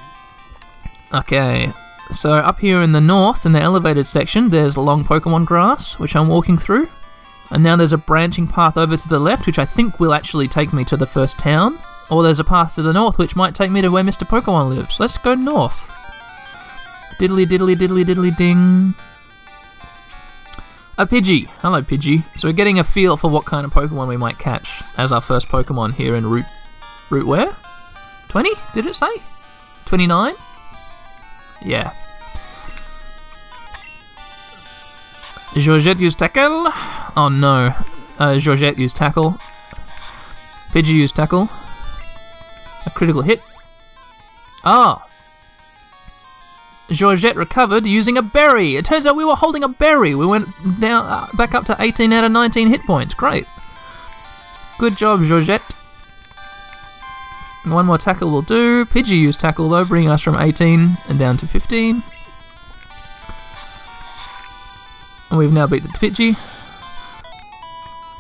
[1.14, 1.70] Okay.
[2.12, 6.16] So up here in the north, in the elevated section, there's long Pokemon grass, which
[6.16, 6.88] I'm walking through.
[7.52, 10.48] And now there's a branching path over to the left, which I think will actually
[10.48, 11.78] take me to the first town.
[12.10, 14.28] Or there's a path to the north, which might take me to where Mr.
[14.28, 15.00] Pokemon lives.
[15.00, 15.90] Let's go north.
[17.20, 18.94] Diddly diddly diddly diddly ding.
[20.98, 21.48] A Pidgey.
[21.62, 22.24] Hello, Pidgey.
[22.38, 25.22] So we're getting a feel for what kind of Pokemon we might catch as our
[25.22, 26.46] first Pokemon here in Route.
[27.10, 27.56] Route where?
[28.30, 28.52] 20?
[28.74, 29.12] Did it say?
[29.86, 30.34] 29?
[31.66, 31.94] Yeah.
[35.56, 36.68] Georgette used tackle.
[37.16, 37.74] Oh no.
[38.18, 39.38] Uh, Georgette used tackle.
[40.72, 41.50] Pidgey used tackle.
[42.86, 43.42] A critical hit.
[44.64, 45.08] Ah!
[46.90, 48.76] Georgette recovered using a berry.
[48.76, 50.16] It turns out we were holding a berry.
[50.16, 50.48] We went
[50.80, 53.14] down uh, back up to 18 out of 19 hit points.
[53.14, 53.46] Great.
[54.80, 55.76] Good job, Georgette.
[57.66, 58.86] One more tackle will do.
[58.86, 62.04] Pidgey used tackle though, bringing us from 18 and down to 15.
[65.30, 66.38] And we've now beat the Pidgey.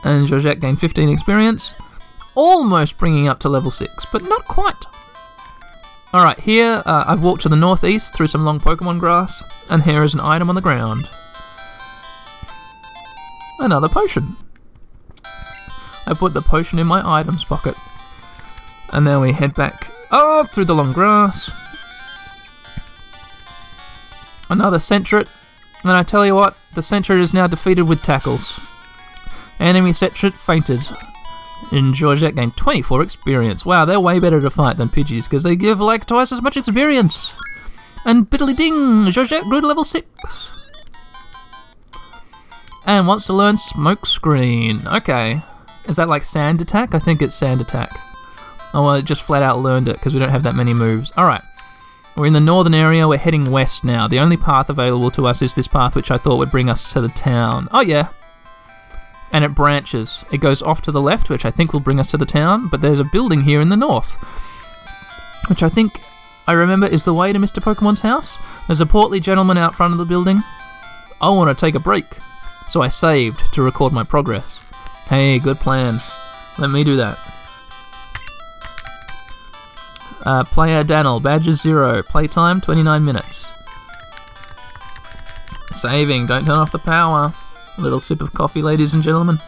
[0.03, 1.75] And Georgette gained 15 experience.
[2.35, 4.85] Almost bringing up to level 6, but not quite.
[6.13, 10.03] Alright, here uh, I've walked to the northeast through some long Pokemon grass, and here
[10.03, 11.09] is an item on the ground.
[13.59, 14.35] Another potion.
[16.05, 17.75] I put the potion in my items pocket.
[18.93, 21.51] And now we head back up through the long grass.
[24.49, 25.27] Another Sentret.
[25.83, 28.59] And I tell you what, the Sentret is now defeated with tackles.
[29.59, 30.83] Enemy Sentret fainted.
[31.71, 33.65] And Georgette gained 24 experience.
[33.65, 36.55] Wow, they're way better to fight than Pidgeys because they give like twice as much
[36.55, 37.35] experience.
[38.05, 40.51] And biddly ding, Georgette grew to level 6.
[42.85, 44.85] And wants to learn Smokescreen.
[44.97, 45.41] Okay.
[45.87, 46.93] Is that like Sand Attack?
[46.93, 47.91] I think it's Sand Attack.
[48.73, 51.11] Oh, it just flat out learned it because we don't have that many moves.
[51.17, 51.43] Alright.
[52.15, 54.07] We're in the northern area, we're heading west now.
[54.07, 56.93] The only path available to us is this path, which I thought would bring us
[56.93, 57.67] to the town.
[57.71, 58.09] Oh, yeah.
[59.31, 60.23] And it branches.
[60.31, 62.67] It goes off to the left, which I think will bring us to the town,
[62.67, 64.13] but there's a building here in the north,
[65.49, 65.99] which I think
[66.47, 67.63] I remember is the way to Mr.
[67.63, 68.37] Pokemon's house.
[68.67, 70.43] There's a portly gentleman out front of the building.
[71.19, 72.05] I want to take a break,
[72.67, 74.63] so I saved to record my progress.
[75.07, 75.97] Hey, good plan.
[76.59, 77.17] Let me do that.
[80.23, 82.01] Uh, player Daniel, badges zero.
[82.01, 83.53] Playtime 29 minutes.
[85.71, 87.33] Saving, don't turn off the power.
[87.77, 89.39] A little sip of coffee, ladies and gentlemen.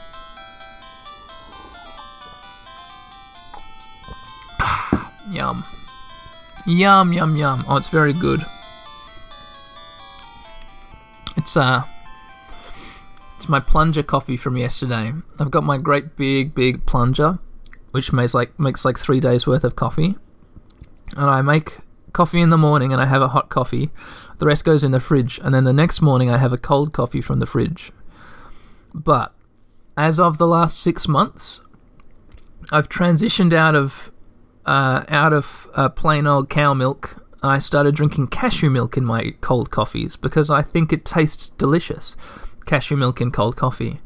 [5.31, 5.63] yum.
[6.65, 7.63] Yum, yum, yum.
[7.69, 8.45] Oh, it's very good.
[11.37, 11.83] It's, uh,
[13.37, 15.13] it's my plunger coffee from yesterday.
[15.39, 17.39] I've got my great big, big plunger,
[17.91, 20.17] which makes like makes like three days worth of coffee
[21.15, 21.77] and I make
[22.13, 23.89] coffee in the morning and I have a hot coffee.
[24.39, 26.93] The rest goes in the fridge, and then the next morning I have a cold
[26.93, 27.91] coffee from the fridge.
[28.93, 29.33] But
[29.97, 31.61] as of the last six months,
[32.71, 34.11] I've transitioned out of
[34.65, 37.21] uh, out of uh, plain old cow milk.
[37.43, 42.17] I started drinking cashew milk in my cold coffees because I think it tastes delicious.
[42.65, 43.99] Cashew milk in cold coffee.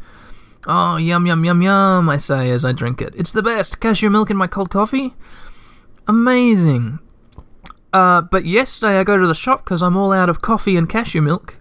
[0.68, 3.14] Oh, yum, yum, yum, yum, I say as I drink it.
[3.16, 3.80] It's the best.
[3.80, 5.14] Cashew milk in my cold coffee?
[6.10, 6.98] Amazing.
[7.94, 10.90] Uh, but yesterday I go to the shop because I'm all out of coffee and
[10.90, 11.60] cashew milk.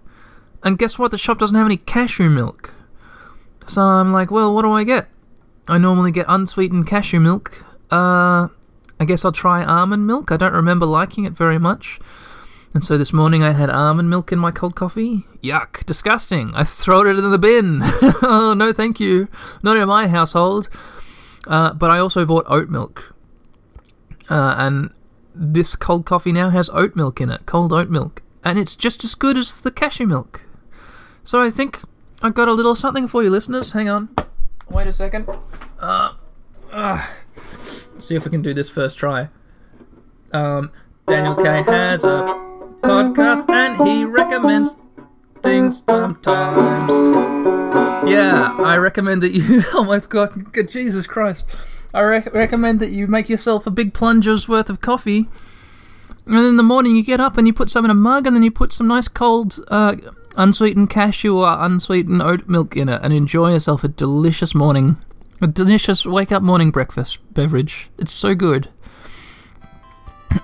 [0.63, 1.11] And guess what?
[1.11, 2.73] The shop doesn't have any cashew milk.
[3.67, 5.07] So I'm like, well, what do I get?
[5.67, 7.63] I normally get unsweetened cashew milk.
[7.91, 8.47] Uh,
[8.99, 10.31] I guess I'll try almond milk.
[10.31, 11.99] I don't remember liking it very much.
[12.73, 15.25] And so this morning I had almond milk in my cold coffee.
[15.43, 16.53] Yuck, disgusting.
[16.55, 17.81] I throw it in the bin.
[18.23, 19.27] oh, no, thank you.
[19.61, 20.69] Not in my household.
[21.45, 23.13] Uh, but I also bought oat milk.
[24.29, 24.91] Uh, and
[25.33, 28.21] this cold coffee now has oat milk in it, cold oat milk.
[28.43, 30.43] And it's just as good as the cashew milk.
[31.23, 31.81] So I think
[32.21, 33.71] I've got a little something for you, listeners.
[33.71, 34.09] Hang on.
[34.69, 35.27] Wait a second.
[35.79, 36.13] Uh,
[36.71, 37.07] uh,
[37.97, 39.29] see if we can do this first try.
[40.31, 40.71] Um,
[41.05, 42.23] Daniel K has a
[42.81, 44.75] podcast and he recommends
[45.41, 46.93] things sometimes.
[48.09, 49.61] Yeah, I recommend that you.
[49.73, 51.49] Oh my god, Jesus Christ.
[51.93, 55.27] I rec- recommend that you make yourself a big plunger's worth of coffee.
[56.25, 58.27] And then in the morning you get up and you put some in a mug
[58.27, 59.95] and then you put some nice cold uh,
[60.35, 64.97] unsweetened cashew or unsweetened oat milk in it and enjoy yourself a delicious morning.
[65.41, 67.89] A delicious wake up morning breakfast beverage.
[67.97, 68.69] It's so good.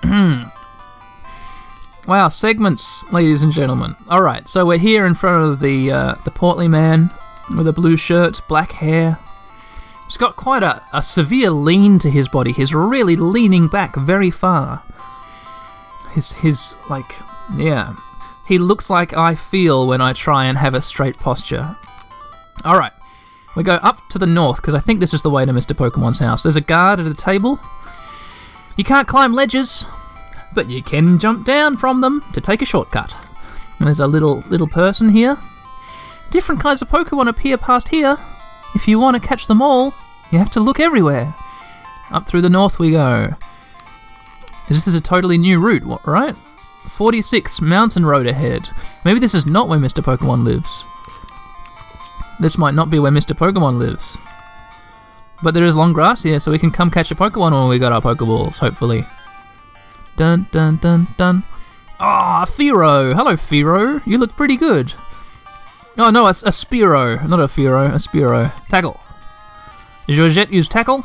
[2.08, 3.94] wow, segments, ladies and gentlemen.
[4.08, 7.10] All right, so we're here in front of the uh, the portly man
[7.56, 9.18] with a blue shirt, black hair.
[10.06, 12.52] He's got quite a, a severe lean to his body.
[12.52, 14.82] He's really leaning back very far.
[16.12, 17.16] His his like
[17.56, 17.94] yeah.
[18.46, 21.76] He looks like I feel when I try and have a straight posture.
[22.64, 22.92] All right.
[23.56, 25.74] We go up to the north because I think this is the way to Mr.
[25.74, 26.42] Pokemon's house.
[26.42, 27.58] There's a guard at a table.
[28.76, 29.86] You can't climb ledges,
[30.54, 33.14] but you can jump down from them to take a shortcut.
[33.78, 35.36] And there's a little little person here.
[36.30, 38.16] Different kinds of Pokemon appear past here.
[38.76, 39.94] If you want to catch them all,
[40.30, 41.34] you have to look everywhere.
[42.10, 43.30] Up through the north we go.
[44.68, 46.36] This is a totally new route, what, right?
[46.86, 48.68] 46 Mountain Road ahead.
[49.02, 50.04] Maybe this is not where Mr.
[50.04, 50.84] Pokemon lives.
[52.38, 53.34] This might not be where Mr.
[53.34, 54.18] Pokemon lives.
[55.42, 57.78] But there is long grass here, so we can come catch a Pokemon when we
[57.78, 59.06] got our Pokeballs, hopefully.
[60.16, 61.44] Dun dun dun dun.
[61.98, 63.14] Ah, Fearow!
[63.14, 64.06] Hello, Fearow.
[64.06, 64.92] You look pretty good.
[65.98, 68.52] Oh no, it's a Spearow, not a Fearow, a Spearow.
[68.68, 69.00] Tackle.
[70.08, 71.04] Georgette used Tackle.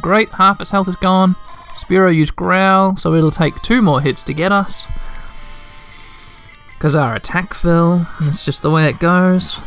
[0.00, 1.36] Great, half its health is gone.
[1.68, 4.86] Spearow used Growl, so it'll take two more hits to get us.
[6.72, 8.08] Because our attack fell.
[8.20, 9.60] That's just the way it goes.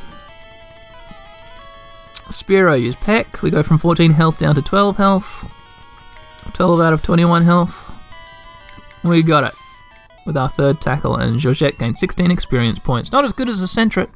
[2.29, 3.41] Spearow used Peck.
[3.41, 5.51] We go from 14 health down to 12 health.
[6.53, 7.91] 12 out of 21 health.
[9.03, 9.53] We got it.
[10.28, 13.13] With our third tackle, and Georgette gained 16 experience points.
[13.13, 14.09] Not as good as the Sentret.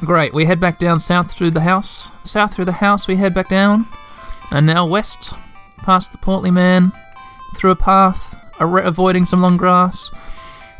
[0.00, 2.10] Great, we head back down south through the house.
[2.24, 3.86] South through the house, we head back down.
[4.50, 5.34] And now west,
[5.78, 6.90] past the portly man,
[7.54, 10.10] through a path, avoiding some long grass.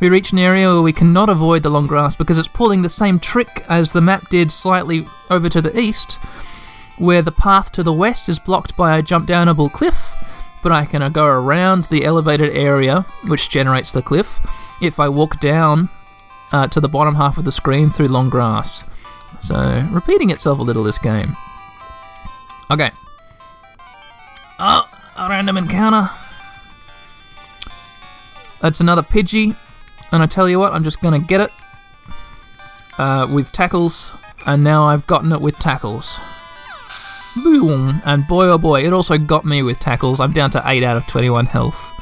[0.00, 2.88] We reach an area where we cannot avoid the long grass because it's pulling the
[2.88, 6.14] same trick as the map did slightly over to the east,
[6.98, 10.12] where the path to the west is blocked by a jump downable cliff,
[10.64, 14.40] but I can go around the elevated area which generates the cliff
[14.82, 15.90] if I walk down
[16.50, 18.82] uh, to the bottom half of the screen through long grass.
[19.40, 21.36] So, repeating itself a little this game.
[22.70, 22.90] Okay.
[24.58, 24.88] Oh,
[25.18, 26.08] a random encounter.
[28.60, 29.54] That's another Pidgey.
[30.12, 31.50] And I tell you what, I'm just to get it
[32.96, 34.16] uh, with tackles.
[34.46, 36.18] And now I've gotten it with tackles.
[37.42, 38.00] Boom!
[38.04, 40.20] And boy oh boy, it also got me with tackles.
[40.20, 41.92] I'm down to 8 out of 21 health.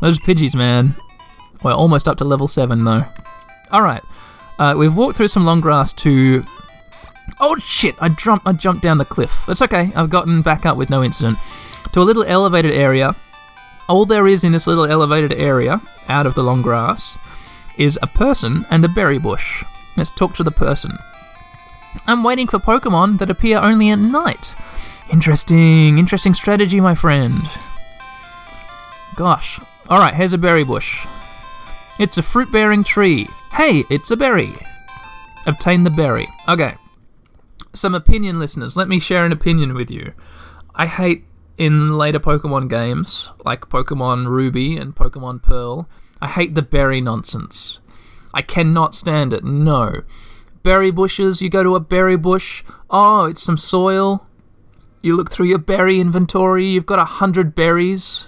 [0.00, 0.94] Those Pidgeys, man.
[1.62, 3.04] We're almost up to level 7 though.
[3.72, 4.02] Alright.
[4.58, 6.44] Uh, we've walked through some long grass to
[7.40, 7.94] Oh shit!
[8.00, 8.46] I jumped.
[8.46, 9.48] I jumped down the cliff.
[9.48, 9.90] It's okay.
[9.94, 11.38] I've gotten back up with no incident.
[11.92, 13.16] To a little elevated area.
[13.88, 17.18] All there is in this little elevated area, out of the long grass,
[17.78, 19.62] is a person and a berry bush.
[19.96, 20.92] Let's talk to the person.
[22.06, 24.54] I'm waiting for Pokemon that appear only at night.
[25.12, 27.42] Interesting, interesting strategy, my friend.
[29.14, 29.60] Gosh.
[29.88, 31.06] Alright, here's a berry bush.
[31.98, 33.28] It's a fruit bearing tree.
[33.52, 34.52] Hey, it's a berry.
[35.46, 36.28] Obtain the berry.
[36.48, 36.74] Okay
[37.76, 40.12] some opinion listeners, let me share an opinion with you.
[40.74, 41.24] I hate
[41.58, 45.88] in later Pokemon games, like Pokemon Ruby and Pokemon Pearl,
[46.20, 47.78] I hate the berry nonsense.
[48.34, 50.02] I cannot stand it, no.
[50.66, 54.26] Berry bushes, you go to a berry bush, oh, it's some soil.
[55.00, 58.26] You look through your berry inventory, you've got a hundred berries.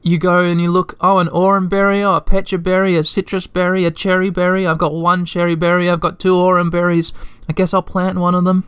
[0.00, 3.52] You go and you look, oh, an Oran berry, oh, a pecha berry, a Sitrus
[3.52, 4.66] berry, a Cheri berry.
[4.66, 7.12] I've got one Cheri berry, I've got two Oran berries.
[7.50, 8.64] I guess I'll plant one of them.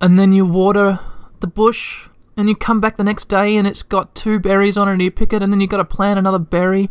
[0.00, 1.00] And then you water
[1.40, 4.88] the bush, and you come back the next day and it's got two berries on
[4.88, 6.88] it, and you pick it, and then you've got to plant another berry.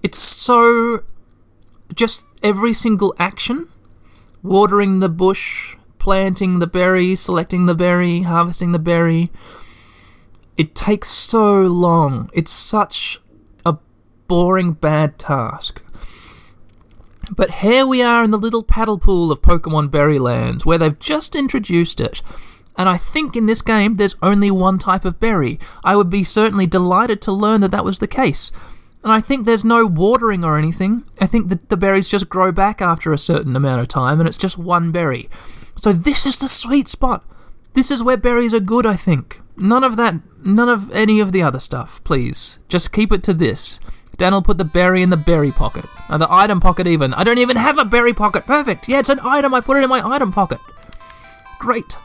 [0.00, 1.02] It's so.
[1.94, 3.66] Just every single action
[4.42, 9.32] watering the bush, planting the berry, selecting the berry, harvesting the berry.
[10.58, 12.30] It takes so long.
[12.34, 13.20] It's such
[13.64, 13.78] a
[14.28, 15.82] boring, bad task.
[17.34, 20.98] But here we are in the little paddle pool of Pokemon Berry Berrylands, where they've
[20.98, 22.20] just introduced it.
[22.76, 25.58] And I think in this game there's only one type of berry.
[25.82, 28.52] I would be certainly delighted to learn that that was the case.
[29.04, 31.04] And I think there's no watering or anything.
[31.20, 34.26] I think that the berries just grow back after a certain amount of time, and
[34.26, 35.28] it's just one berry.
[35.76, 37.22] So this is the sweet spot.
[37.74, 39.42] This is where berries are good, I think.
[39.58, 42.58] None of that, none of any of the other stuff, please.
[42.68, 43.78] Just keep it to this.
[44.16, 45.84] Dan will put the berry in the berry pocket.
[46.08, 47.12] Or the item pocket, even.
[47.12, 48.46] I don't even have a berry pocket.
[48.46, 48.88] Perfect.
[48.88, 49.52] Yeah, it's an item.
[49.52, 50.60] I put it in my item pocket.
[51.58, 51.96] Great.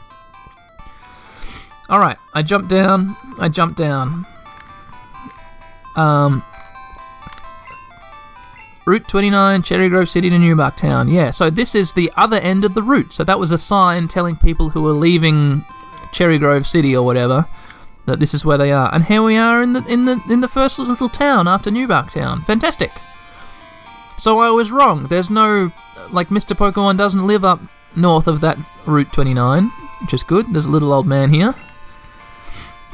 [1.88, 3.16] Alright, I jump down.
[3.38, 4.26] I jump down.
[5.96, 6.42] Um.
[8.86, 11.08] Route 29, Cherry Grove City to Newbark Town.
[11.08, 13.12] Yeah, so this is the other end of the route.
[13.12, 15.64] So that was a sign telling people who were leaving
[16.12, 17.46] Cherry Grove City or whatever
[18.06, 18.92] that this is where they are.
[18.92, 22.10] And here we are in the in the in the first little town after Newbark
[22.10, 22.42] Town.
[22.42, 22.92] Fantastic.
[24.16, 25.06] So I was wrong.
[25.06, 25.72] There's no
[26.10, 26.56] like Mr.
[26.56, 27.60] Pokemon doesn't live up
[27.94, 29.70] north of that Route 29,
[30.00, 30.52] which is good.
[30.52, 31.54] There's a little old man here.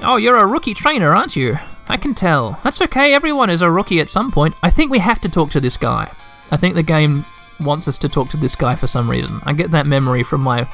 [0.03, 1.57] Oh, you're a rookie trainer, aren't you?
[1.89, 2.59] I can tell.
[2.65, 3.15] That's okay.
[3.15, 4.55] Everyone is a rookie at some point.
[4.63, 6.11] I think we have to talk to this guy.
[6.51, 7.25] I think the game
[7.61, 9.41] wants us to talk to this guy for some reason.
[9.45, 10.69] I get that memory from my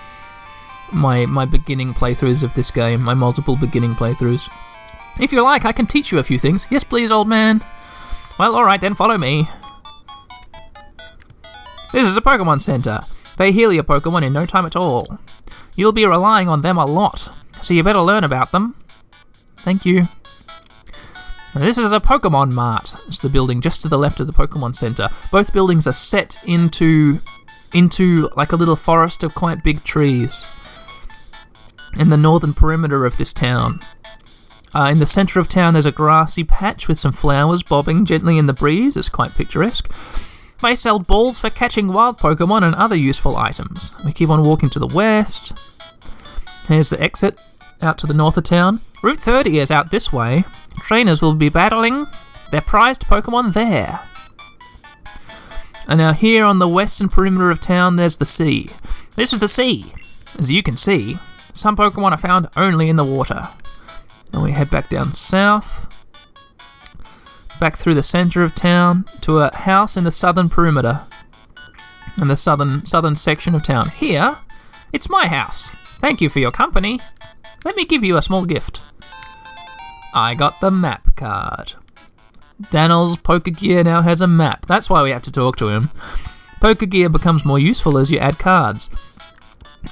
[0.92, 4.50] my my beginning playthroughs of this game, my multiple beginning playthroughs.
[5.20, 6.66] If you like, I can teach you a few things.
[6.70, 7.62] Yes, please, old man.
[8.38, 9.48] Well, alright then, follow me.
[11.92, 13.00] This is a Pokemon Center.
[13.36, 15.18] They heal your Pokemon in no time at all.
[15.76, 17.28] You'll be relying on them a lot,
[17.60, 18.74] so you better learn about them.
[19.58, 20.08] Thank you.
[21.54, 22.94] Now, this is a Pokemon Mart.
[23.06, 25.10] It's the building just to the left of the Pokemon Center.
[25.30, 27.20] Both buildings are set into
[27.74, 30.46] into like a little forest of quite big trees
[31.98, 33.80] in the northern perimeter of this town.
[34.74, 38.38] Uh, in the centre of town, there's a grassy patch with some flowers bobbing gently
[38.38, 38.96] in the breeze.
[38.96, 39.92] It's quite picturesque.
[40.62, 43.92] They sell balls for catching wild Pokemon and other useful items.
[44.04, 45.52] We keep on walking to the west.
[46.68, 47.38] Here's the exit
[47.82, 48.80] out to the north of town.
[49.02, 50.44] Route 30 is out this way.
[50.78, 52.06] Trainers will be battling
[52.52, 54.00] their prized Pokemon there.
[55.88, 58.68] And now, here on the western perimeter of town, there's the sea.
[59.16, 59.92] This is the sea.
[60.38, 61.18] As you can see,
[61.52, 63.48] some Pokemon are found only in the water.
[64.30, 65.88] Then we head back down south,
[67.58, 71.00] back through the center of town to a house in the southern perimeter,
[72.20, 73.88] in the southern southern section of town.
[73.88, 74.38] Here,
[74.92, 75.70] it's my house.
[75.98, 77.00] Thank you for your company.
[77.64, 78.82] Let me give you a small gift.
[80.14, 81.74] I got the map card.
[82.70, 84.66] Daniel's Pokegear now has a map.
[84.66, 85.90] That's why we have to talk to him.
[86.60, 88.90] Pokegear becomes more useful as you add cards.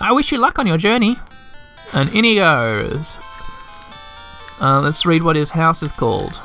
[0.01, 1.17] I wish you luck on your journey.
[1.93, 3.19] And in he goes.
[4.61, 6.41] Uh, let's read what his house is called.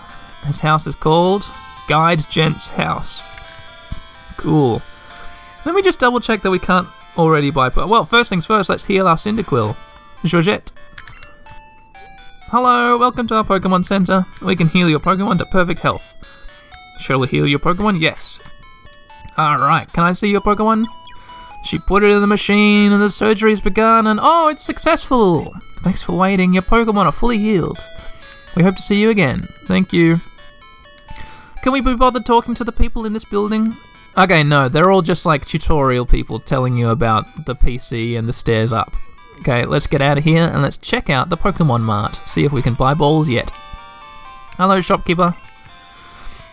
[0.45, 1.43] His house is called
[1.87, 3.27] Guide Gent's House.
[4.37, 4.81] Cool.
[5.65, 7.69] Let me just double check that we can't already buy.
[7.69, 9.75] Well, first things first, let's heal our Cyndaquil.
[10.23, 10.71] Georgette.
[12.57, 14.25] Hello, welcome to our Pokemon Center.
[14.41, 16.15] We can heal your Pokemon to perfect health.
[16.99, 17.99] Shall we heal your Pokemon?
[17.99, 18.39] Yes.
[19.37, 20.85] Alright, can I see your Pokemon?
[21.65, 25.53] She put it in the machine and the surgery's begun and oh, it's successful!
[25.81, 27.85] Thanks for waiting, your Pokemon are fully healed.
[28.55, 29.39] We hope to see you again.
[29.67, 30.21] Thank you.
[31.61, 33.75] Can we be bothered talking to the people in this building?
[34.17, 38.33] Okay, no, they're all just like tutorial people telling you about the PC and the
[38.33, 38.93] stairs up.
[39.39, 42.15] Okay, let's get out of here and let's check out the Pokemon Mart.
[42.25, 43.51] See if we can buy balls yet.
[44.57, 45.35] Hello, shopkeeper.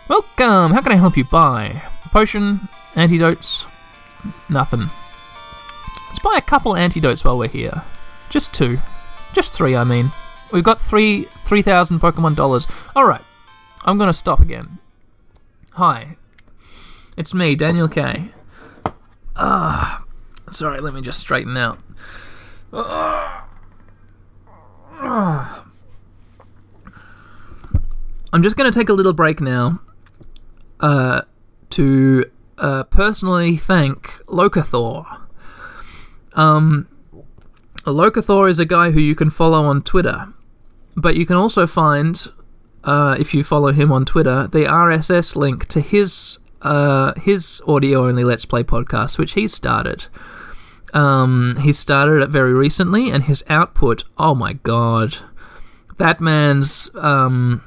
[0.09, 0.73] Welcome.
[0.73, 1.83] How can I help you buy?
[2.11, 3.67] Potion, antidotes,
[4.51, 4.91] nothing.
[6.07, 7.83] Let's buy a couple antidotes while we're here.
[8.29, 8.79] Just two.
[9.33, 10.11] Just three, I mean.
[10.53, 12.67] We've got three 3,000 Pokemon dollars.
[12.95, 13.23] Alright,
[13.85, 14.79] I'm gonna stop again.
[15.75, 16.17] Hi.
[17.17, 18.31] It's me, Daniel K.
[19.37, 20.05] Ah,
[20.51, 21.79] sorry, let me just straighten out.
[22.73, 23.45] I'm
[28.43, 29.81] just gonna take a little break now
[30.81, 31.21] uh,
[31.71, 35.21] to uh, personally thank Locathor.
[36.33, 36.89] Um,
[37.85, 40.33] Locathor is a guy who you can follow on Twitter,
[40.97, 42.27] but you can also find,
[42.85, 48.07] uh, if you follow him on Twitter, the RSS link to his uh, his audio
[48.07, 50.07] only Let's Play podcast, which he started.
[50.93, 55.17] Um, he started it very recently, and his output, oh my god,
[55.99, 57.63] that man's um,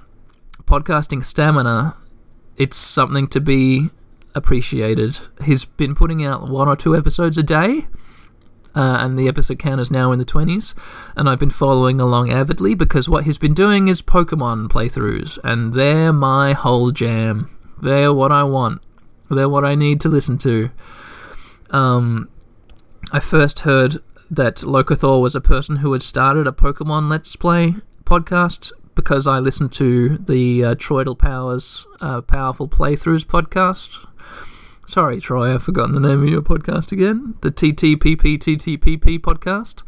[0.66, 1.96] podcasting stamina,
[2.58, 3.90] it's something to be
[4.36, 5.20] appreciated.
[5.44, 7.86] He's been putting out one or two episodes a day
[8.76, 10.76] uh, and the episode count is now in the 20s.
[11.16, 15.74] And I've been following along avidly because what he's been doing is Pokemon playthroughs, and
[15.74, 17.50] they're my whole jam.
[17.82, 18.84] They're what I want.
[19.30, 20.70] They're what I need to listen to.
[21.72, 22.30] Um,
[23.12, 23.98] I first heard
[24.32, 29.40] that Locathor was a person who had started a Pokemon Let's Play podcast because I
[29.40, 34.06] listened to the uh, Troidal Powers uh, Powerful Playthroughs podcast.
[34.88, 37.36] Sorry, Troy, I've forgotten the name of your podcast again.
[37.42, 38.18] The TTPP
[39.20, 39.84] podcast.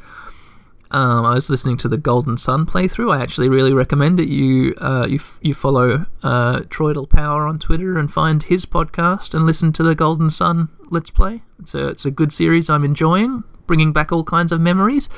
[0.89, 3.13] Um, I was listening to the Golden Sun playthrough.
[3.13, 7.59] I actually really recommend that you uh, you, f- you follow uh, Troidal Power on
[7.59, 11.43] Twitter and find his podcast and listen to the Golden Sun Let's Play.
[11.59, 15.09] It's a, it's a good series I'm enjoying, bringing back all kinds of memories.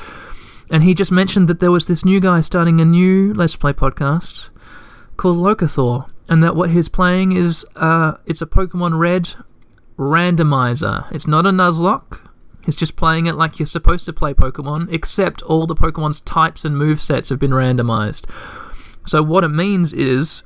[0.71, 3.73] And he just mentioned that there was this new guy starting a new Let's Play
[3.73, 4.49] podcast
[5.17, 9.33] called Locathor, and that what he's playing is uh, it's a Pokemon Red
[9.97, 11.11] randomizer.
[11.11, 12.25] It's not a Nuzlocke.
[12.65, 16.63] He's just playing it like you're supposed to play Pokemon, except all the Pokemon's types
[16.65, 18.29] and move sets have been randomized.
[19.07, 20.43] So what it means is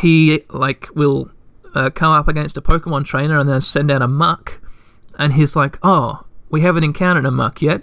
[0.00, 1.30] he like will
[1.74, 4.60] uh, come up against a Pokemon trainer and then send out a Muk,
[5.18, 7.82] and he's like, "Oh, we haven't encountered a Muk yet.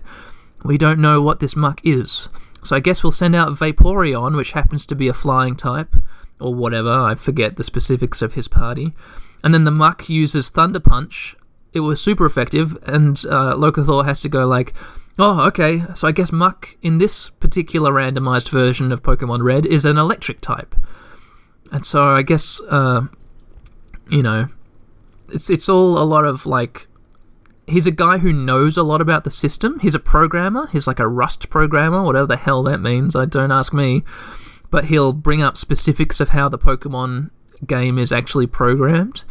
[0.63, 2.29] We don't know what this Muk is.
[2.63, 5.95] So I guess we'll send out Vaporeon, which happens to be a flying type,
[6.39, 6.91] or whatever.
[6.91, 8.93] I forget the specifics of his party."
[9.43, 11.35] And then the Muk uses Thunder Punch.
[11.73, 13.57] It was super effective, and uh,
[14.03, 14.73] has to go like,
[15.17, 19.85] oh, okay, so I guess Muk in this particular randomized version of Pokemon Red is
[19.85, 20.75] an electric type.
[21.71, 23.03] And so I guess, uh,
[24.11, 24.47] you know,
[25.29, 26.87] it's it's all a lot of like.
[27.67, 29.79] He's a guy who knows a lot about the system.
[29.79, 30.67] He's a programmer.
[30.67, 33.15] He's like a Rust programmer, whatever the hell that means.
[33.15, 34.03] I don't ask me.
[34.69, 37.29] But he'll bring up specifics of how the Pokemon
[37.65, 39.23] game is actually programmed,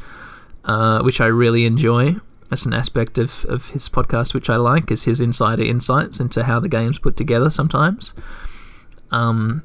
[0.65, 2.17] uh, which I really enjoy.
[2.49, 6.45] That's an aspect of, of his podcast which I like is his insider insights into
[6.45, 8.15] how the game's put together sometimes.
[9.11, 9.65] Um,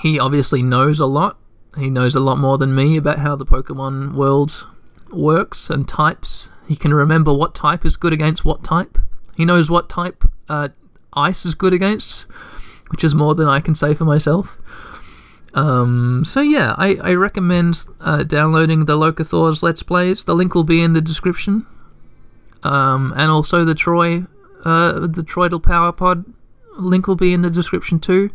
[0.00, 1.38] he obviously knows a lot.
[1.78, 4.66] He knows a lot more than me about how the Pokemon world
[5.10, 6.50] works and types.
[6.68, 8.98] He can remember what type is good against what type.
[9.36, 10.68] He knows what type uh,
[11.12, 12.22] ice is good against,
[12.90, 14.58] which is more than I can say for myself.
[15.54, 20.24] Um, so yeah, I, I recommend uh, downloading the Locathor's Let's Plays.
[20.24, 21.66] The link will be in the description.
[22.62, 24.24] Um, and also the Troy,
[24.64, 26.24] uh, the Troidal Power Pod
[26.78, 28.30] link will be in the description too.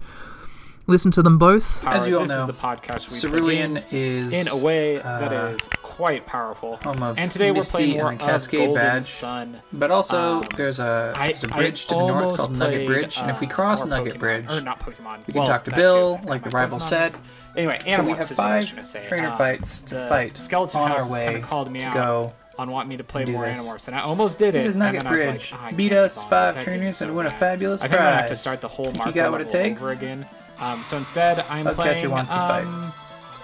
[0.90, 1.84] Listen to them both.
[1.84, 1.94] Power.
[1.94, 5.32] As you all this know, is the podcast we Cerulean is in a way that
[5.32, 6.78] uh, is quite powerful.
[6.78, 9.04] home of and today we're playing and more the Cascade of Golden badge.
[9.04, 9.62] Sun.
[9.72, 12.74] But also, Um, there's a, there's a I bridge to the north almost called Nugget
[12.78, 15.42] played, Bridge, and if we uh, cross Nugget Pokemon- Bridge, or not Pokemon, we can
[15.42, 16.28] well, talk to Bill, too.
[16.28, 16.82] Like the rival Pokemon.
[16.82, 17.14] said.
[17.56, 19.04] Anyway, So we have is what I was five say.
[19.04, 21.94] trainer Um, fights to fight Skeleton on House our kind of called me to out
[21.94, 22.34] go.
[22.58, 23.60] on wanting me to play more this.
[23.62, 24.60] Animorphs, and I almost did it.
[24.60, 25.52] This is Nugget and then I was Bridge.
[25.52, 28.06] like, "Ah, I Beat us five trainers game's and win a fabulous I think I'm
[28.06, 28.42] gonna have to prize.
[28.42, 29.82] start the whole Think you got what it takes?
[29.84, 30.26] over again.
[30.60, 32.66] Um, so instead, I'm Bugcatcher playing wants to fight.
[32.66, 32.94] um,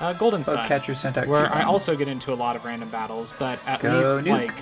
[0.01, 1.67] uh, Golden Sun, Bugcatcher sent out where I Cubone.
[1.67, 4.27] also get into a lot of random battles, but at Go least Nuke.
[4.29, 4.53] like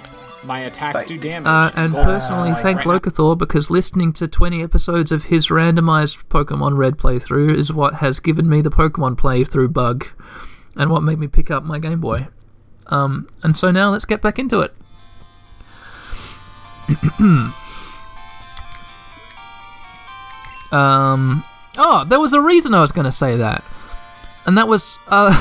[0.45, 1.08] my attacks Fight.
[1.08, 1.47] do damage.
[1.47, 5.12] Uh, and Golden personally, Sun, like, thank right now- Locathor because listening to 20 episodes
[5.12, 10.06] of his randomized Pokemon Red playthrough is what has given me the Pokemon playthrough bug
[10.76, 12.28] and what made me pick up my Game Boy.
[12.88, 14.76] Um, and so now let's get back into it.
[20.72, 21.43] um,
[21.78, 23.63] oh, there was a reason I was going to say that,
[24.45, 25.34] and that was uh,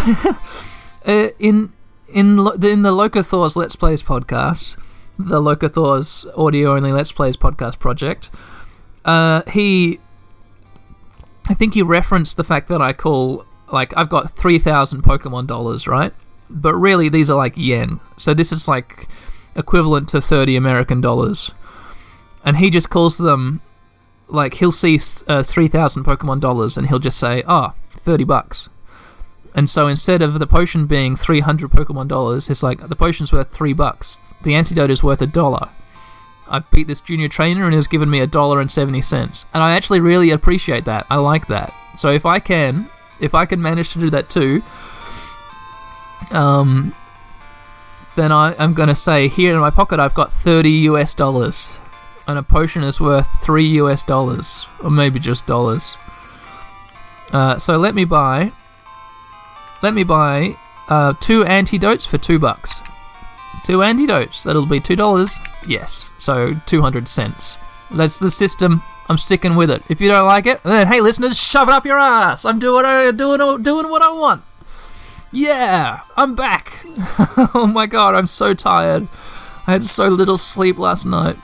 [1.06, 1.72] uh, in
[2.12, 4.82] in in the Locathor's Let's Plays podcast,
[5.18, 8.30] the Locathor's audio only Let's Plays podcast project.
[9.04, 9.98] Uh, he,
[11.48, 15.46] I think he referenced the fact that I call like I've got three thousand Pokemon
[15.46, 16.12] dollars, right?
[16.48, 19.08] But really, these are like yen, so this is like
[19.56, 21.52] equivalent to thirty American dollars,
[22.44, 23.60] and he just calls them
[24.32, 28.68] like he'll see uh, three thousand Pokemon dollars, and he'll just say, "Ah, 30 bucks."
[29.54, 33.50] And so instead of the potion being 300 Pokemon dollars, it's like the potion's worth
[33.50, 34.32] 3 bucks.
[34.42, 35.68] The antidote is worth a dollar.
[36.48, 39.46] I've beat this junior trainer and he's given me a dollar and 70 cents.
[39.52, 41.06] And I actually really appreciate that.
[41.10, 41.72] I like that.
[41.96, 42.86] So if I can,
[43.20, 44.62] if I can manage to do that too,
[46.32, 46.94] um,
[48.16, 51.78] then I, I'm going to say here in my pocket I've got 30 US dollars.
[52.26, 54.68] And a potion is worth 3 US dollars.
[54.82, 55.96] Or maybe just dollars.
[57.32, 58.52] Uh, so let me buy
[59.82, 60.54] let me buy
[60.88, 62.82] uh, two antidotes for two bucks.
[63.64, 64.44] Two antidotes.
[64.44, 65.36] That'll be two dollars.
[65.66, 66.10] Yes.
[66.18, 67.58] So two hundred cents.
[67.90, 68.82] That's the system.
[69.08, 69.82] I'm sticking with it.
[69.90, 72.44] If you don't like it, then hey, listeners, shove it up your ass.
[72.44, 72.84] I'm doing
[73.16, 74.44] doing doing what I want.
[75.32, 76.84] Yeah, I'm back.
[77.54, 79.08] oh my god, I'm so tired.
[79.66, 81.36] I had so little sleep last night.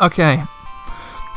[0.00, 0.42] Okay.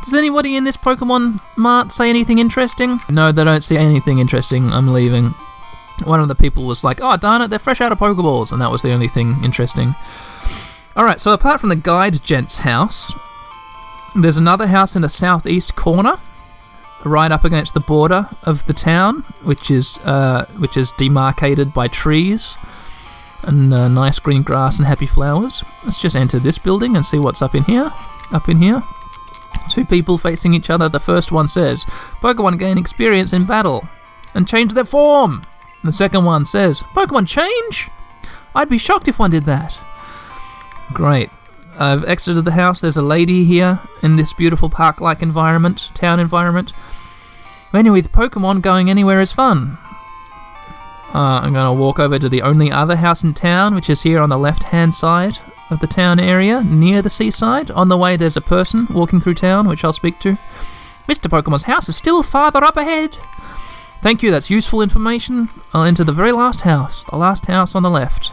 [0.02, 3.00] Does anybody in this Pokemon Mart say anything interesting?
[3.08, 4.70] No, they don't see anything interesting.
[4.72, 5.34] I'm leaving
[6.04, 8.60] one of the people was like, "Oh darn it, they're fresh out of Pokeballs," and
[8.60, 9.94] that was the only thing interesting.
[10.96, 13.12] All right, so apart from the guide gent's house,
[14.14, 16.18] there's another house in the southeast corner,
[17.04, 21.88] right up against the border of the town, which is uh, which is demarcated by
[21.88, 22.56] trees
[23.42, 25.64] and uh, nice green grass and happy flowers.
[25.82, 27.92] Let's just enter this building and see what's up in here.
[28.32, 28.82] Up in here.
[29.70, 30.88] Two people facing each other.
[30.88, 31.84] The first one says,
[32.20, 33.86] Pokemon gain experience in battle
[34.34, 35.42] and change their form.
[35.82, 37.90] The second one says, Pokemon change?
[38.54, 39.78] I'd be shocked if one did that.
[40.92, 41.30] Great.
[41.78, 42.80] I've exited the house.
[42.80, 46.72] There's a lady here in this beautiful park like environment, town environment.
[47.72, 49.76] Anyway, with Pokemon, going anywhere is fun.
[51.12, 54.02] Uh, I'm going to walk over to the only other house in town, which is
[54.02, 55.38] here on the left hand side
[55.70, 57.70] of the town area, near the seaside.
[57.70, 60.32] On the way, there's a person walking through town, which I'll speak to.
[61.08, 61.28] Mr.
[61.28, 63.16] Pokemon's house is still farther up ahead.
[64.02, 65.48] Thank you, that's useful information.
[65.72, 68.32] I'll enter the very last house, the last house on the left.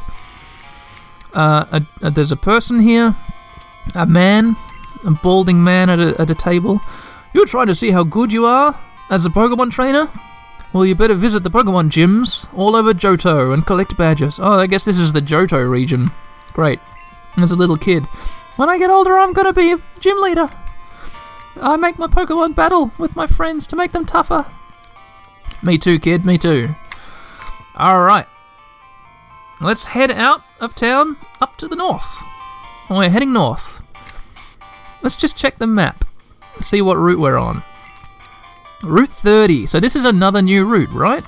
[1.33, 3.15] Uh, a, a- there's a person here,
[3.95, 4.55] a man,
[5.05, 6.81] a balding man at a, at a table.
[7.33, 8.77] You're trying to see how good you are
[9.09, 10.09] as a Pokemon trainer?
[10.73, 14.39] Well, you better visit the Pokemon gyms all over Johto and collect badges.
[14.39, 16.09] Oh, I guess this is the Johto region.
[16.53, 16.79] Great.
[17.37, 18.03] As a little kid,
[18.57, 20.49] when I get older, I'm gonna be a gym leader.
[21.61, 24.45] I make my Pokemon battle with my friends to make them tougher.
[25.63, 26.69] Me too, kid, me too.
[27.79, 28.27] Alright.
[29.61, 32.23] Let's head out of town up to the north.
[32.89, 33.81] We're heading north.
[35.01, 36.03] Let's just check the map.
[36.59, 37.63] See what route we're on.
[38.83, 39.65] Route 30.
[39.67, 41.25] So this is another new route, right?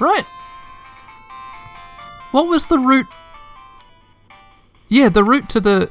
[0.00, 0.24] Right.
[2.34, 3.06] What was the route
[4.88, 5.88] Yeah, the route to the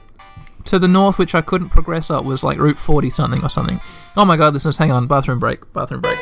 [0.66, 3.80] to the north, which I couldn't progress up, was like Route 40 something or something.
[4.18, 6.20] Oh my god, this is hang on, bathroom break, bathroom break.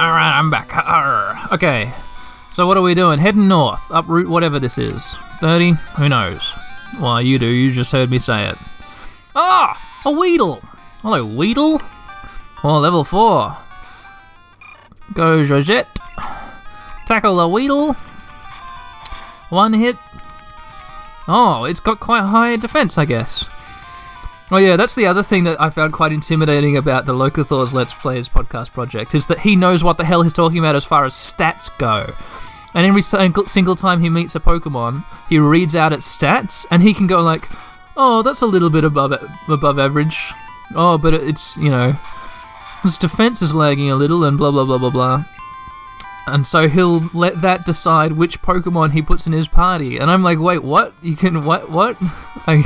[0.00, 1.52] Alright, I'm back.
[1.52, 1.92] Okay,
[2.52, 3.18] so what are we doing?
[3.18, 5.16] Heading north, up route whatever this is.
[5.40, 5.72] 30?
[5.96, 6.54] Who knows?
[7.00, 8.56] Well, you do, you just heard me say it.
[9.34, 9.78] Ah!
[10.04, 10.62] A Weedle!
[11.00, 11.80] Hello, Weedle.
[12.62, 13.56] Well, level 4.
[15.14, 15.88] Go, Georgette.
[17.06, 17.94] Tackle the Weedle.
[19.48, 19.96] One hit.
[21.28, 23.48] Oh, it's got quite high defense, I guess.
[24.54, 27.94] Oh yeah, that's the other thing that I found quite intimidating about the Locathor's Let's
[27.94, 31.06] Plays podcast project is that he knows what the hell he's talking about as far
[31.06, 32.12] as stats go.
[32.74, 36.92] And every single, time he meets a Pokemon, he reads out its stats, and he
[36.92, 37.48] can go like,
[37.96, 39.14] "Oh, that's a little bit above
[39.48, 40.34] above average.
[40.76, 41.92] Oh, but it's you know,
[42.82, 45.24] his defense is lagging a little, and blah blah blah blah blah."
[46.26, 49.96] And so he'll let that decide which Pokemon he puts in his party.
[49.96, 50.92] And I'm like, wait, what?
[51.00, 51.96] You can what what?
[52.46, 52.62] I,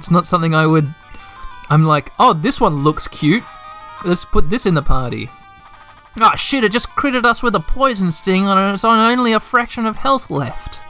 [0.00, 0.94] it's not something I would.
[1.68, 3.44] I'm like, oh, this one looks cute.
[4.06, 5.28] Let's put this in the party.
[6.18, 6.64] Ah, shit!
[6.64, 9.98] It just critted us with a poison sting on it's on only a fraction of
[9.98, 10.80] health left.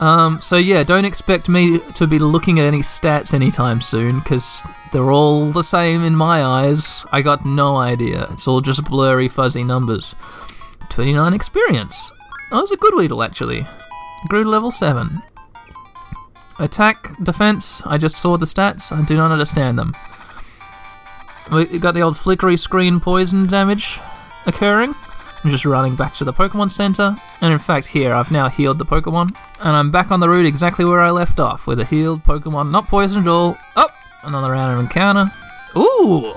[0.00, 4.64] Um, so yeah, don't expect me to be looking at any stats anytime soon, because
[4.92, 7.06] they're all the same in my eyes.
[7.12, 8.26] I got no idea.
[8.32, 10.16] It's all just blurry, fuzzy numbers.
[10.90, 12.10] 29 experience.
[12.50, 13.62] That was a good Weedle, actually.
[14.26, 15.22] Grew to level 7.
[16.60, 19.94] Attack, defense, I just saw the stats, I do not understand them.
[21.52, 24.00] We got the old flickery screen poison damage
[24.46, 24.94] occurring.
[25.44, 28.78] I'm just running back to the Pokemon Center, and in fact, here I've now healed
[28.78, 31.84] the Pokemon, and I'm back on the route exactly where I left off with a
[31.84, 33.56] healed Pokemon, not poisoned at all.
[33.76, 33.88] Oh,
[34.24, 35.26] another round of encounter.
[35.76, 36.32] Ooh,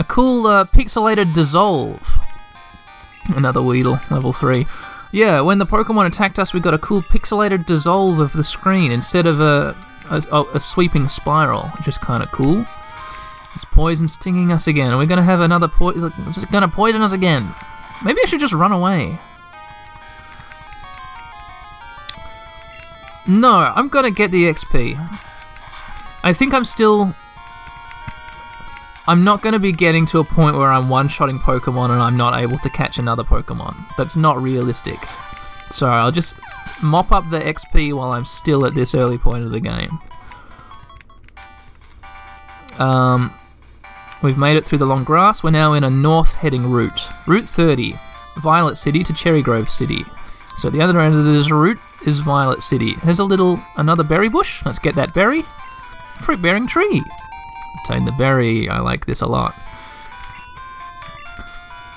[0.00, 2.18] a cool uh, pixelated dissolve.
[3.36, 4.66] Another Weedle, level three.
[5.12, 8.90] Yeah, when the Pokemon attacked us, we got a cool pixelated dissolve of the screen
[8.92, 9.74] instead of a
[10.10, 12.64] a, a sweeping spiral, which is kind of cool.
[13.52, 14.92] This poison stinging us again.
[14.92, 16.12] Are we gonna have another poison?
[16.26, 17.46] Is it gonna poison us again?
[18.04, 19.18] Maybe I should just run away.
[23.26, 24.96] No, I'm gonna get the XP.
[26.22, 27.14] I think I'm still.
[29.08, 32.40] I'm not gonna be getting to a point where I'm one-shotting Pokemon and I'm not
[32.40, 33.76] able to catch another Pokemon.
[33.96, 34.98] That's not realistic.
[35.70, 36.36] So I'll just
[36.82, 39.98] mop up the XP while I'm still at this early point of the game.
[42.78, 43.32] Um,
[44.22, 45.44] We've made it through the long grass.
[45.44, 47.10] We're now in a north heading route.
[47.26, 47.94] Route 30,
[48.38, 50.04] Violet City to Cherry Grove City.
[50.56, 52.94] So at the other end of this route is Violet City.
[53.04, 54.64] There's a little, another berry bush.
[54.64, 55.42] Let's get that berry.
[56.22, 57.02] Fruit bearing tree.
[57.78, 58.68] Obtain the berry.
[58.68, 59.54] I like this a lot.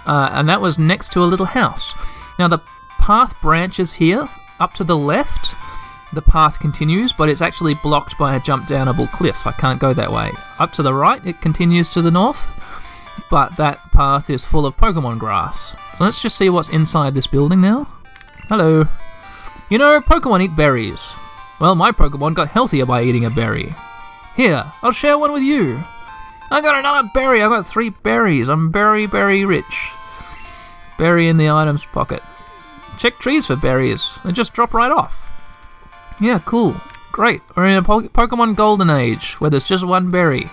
[0.06, 1.94] Uh, and that was next to a little house.
[2.40, 2.62] Now the
[3.00, 4.28] path branches here.
[4.60, 5.56] Up to the left,
[6.14, 9.48] the path continues, but it's actually blocked by a jump downable cliff.
[9.48, 10.32] I can't go that way.
[10.60, 12.50] Up to the right, it continues to the north,
[13.30, 15.76] but that path is full of Pokemon grass.
[15.96, 17.88] So let's just see what's inside this building now.
[18.50, 18.86] Hello.
[19.70, 21.14] You know, Pokemon eat berries.
[21.62, 23.76] Well, my Pokemon got healthier by eating a berry.
[24.40, 25.84] Here, I'll share one with you.
[26.50, 27.44] I got another berry.
[27.44, 28.48] I got three berries.
[28.48, 29.92] I'm very, very rich.
[30.98, 32.24] Berry in the items pocket.
[32.98, 34.18] Check trees for berries.
[34.24, 35.30] They just drop right off.
[36.22, 36.74] Yeah, cool.
[37.12, 37.42] Great.
[37.54, 40.50] We're in a po- Pokemon Golden Age where there's just one berry.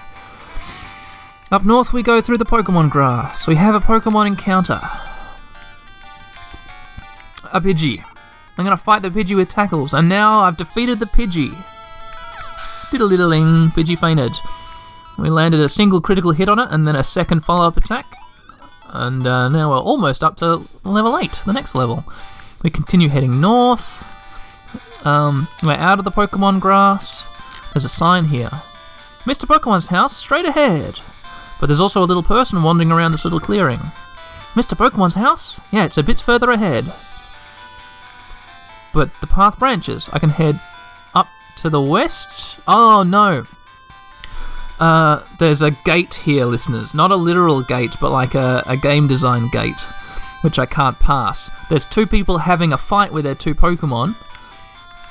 [1.53, 3.47] Up north, we go through the Pokemon grass.
[3.47, 4.81] We have a Pokemon encounter.
[7.53, 8.03] A Pidgey.
[8.59, 11.57] I'm gonna fight the Pidgey with tackles, and now I've defeated the Pidgey.
[12.91, 14.37] Diddle-diddling, Pidgey.
[15.19, 18.07] We landed a single critical hit on it, and then a second follow-up attack.
[18.89, 22.05] And uh, now we're almost up to level 8, the next level.
[22.63, 24.05] We continue heading north.
[25.07, 27.27] Um, we're out of the Pokemon grass.
[27.73, 28.51] There's a sign here.
[29.25, 29.45] Mr.
[29.45, 31.01] Pokemon's house, straight ahead.
[31.61, 33.79] But there's also a little person wandering around this little clearing.
[34.55, 34.77] Mr.
[34.77, 35.61] Pokemon's house?
[35.71, 36.85] Yeah, it's a bit further ahead.
[38.95, 40.09] But the path branches.
[40.13, 40.61] I can head
[41.57, 42.61] to the west.
[42.67, 43.45] Oh no.
[44.79, 46.95] Uh, there's a gate here, listeners.
[46.95, 49.81] Not a literal gate, but like a, a game design gate,
[50.43, 51.51] which I can't pass.
[51.69, 54.15] There's two people having a fight with their two Pokemon.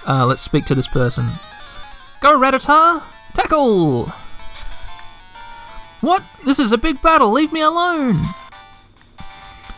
[0.07, 1.27] Uh, let's speak to this person.
[2.21, 3.01] Go, Rattata!
[3.33, 4.05] Tackle!
[6.01, 6.23] What?
[6.45, 7.31] This is a big battle.
[7.31, 8.21] Leave me alone.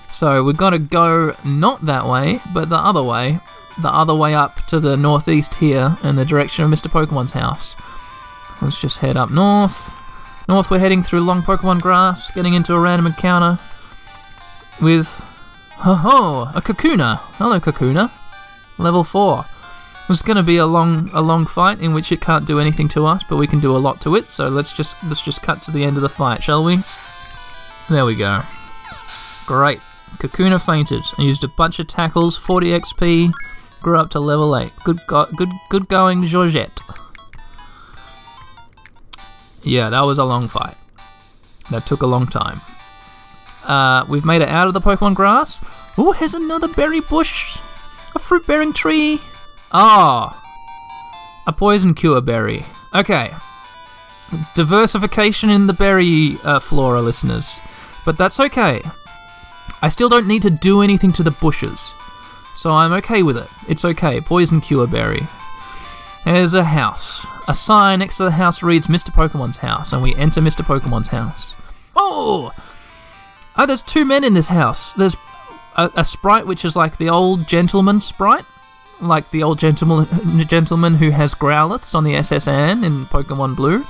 [0.09, 3.39] So we've got to go not that way, but the other way.
[3.82, 6.88] The other way up to the northeast here in the direction of Mr.
[6.88, 7.75] Pokemon's house.
[8.61, 9.93] Let's just head up north.
[10.49, 13.59] North, we're heading through long Pokemon grass, getting into a random encounter
[14.82, 15.23] with.
[15.80, 16.49] Ho ho!
[16.55, 17.19] A Kakuna!
[17.34, 18.11] Hello, Kakuna.
[18.80, 19.45] Level 4.
[20.09, 22.88] It's going to be a long, a long fight in which it can't do anything
[22.89, 24.30] to us, but we can do a lot to it.
[24.30, 26.80] So let's just let's just cut to the end of the fight, shall we?
[27.89, 28.41] There we go.
[29.45, 29.82] Great.
[30.17, 33.32] Kakuna fainted and used a bunch of tackles, 40 XP,
[33.82, 34.71] grew up to level 8.
[34.84, 36.82] Good, go- good, good going, Georgette.
[39.63, 40.75] Yeah, that was a long fight.
[41.71, 42.61] That took a long time.
[43.65, 45.63] Uh, we've made it out of the Pokemon grass.
[45.97, 47.59] Oh, here's another berry bush.
[48.15, 49.19] A fruit bearing tree.
[49.71, 50.41] Ah.
[51.45, 52.65] A poison cure berry.
[52.95, 53.32] Okay.
[54.55, 57.59] Diversification in the berry uh, flora, listeners.
[58.05, 58.82] But that's okay.
[59.82, 61.93] I still don't need to do anything to the bushes.
[62.57, 63.47] So I'm okay with it.
[63.69, 64.19] It's okay.
[64.19, 65.21] Poison cure berry.
[66.25, 67.23] There's a house.
[67.47, 69.11] A sign next to the house reads Mr.
[69.11, 70.65] Pokemon's house, and we enter Mr.
[70.65, 71.55] Pokemon's house.
[71.95, 72.51] Oh!
[73.55, 74.93] Oh, there's two men in this house.
[74.93, 75.15] There's
[75.75, 78.45] a, a sprite which is like the old gentleman sprite,
[78.99, 80.07] like the old gentleman
[80.47, 82.47] gentleman who has Growlithes on the S.S.
[82.47, 83.83] Anne in Pokemon Blue,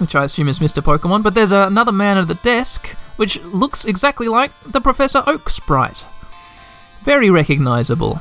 [0.00, 0.82] which I assume is Mr.
[0.82, 1.22] Pokemon.
[1.22, 6.04] But there's another man at the desk which looks exactly like the Professor Oak sprite.
[7.06, 8.16] Very recognizable.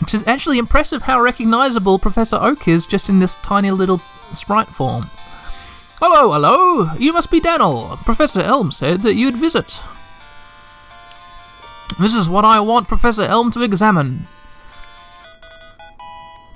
[0.00, 4.02] Which is actually impressive how recognizable Professor Oak is just in this tiny little
[4.32, 5.06] sprite form.
[5.98, 6.92] Hello, hello!
[6.98, 7.98] You must be Daniel.
[8.04, 9.82] Professor Elm said that you'd visit.
[11.98, 14.26] This is what I want Professor Elm to examine.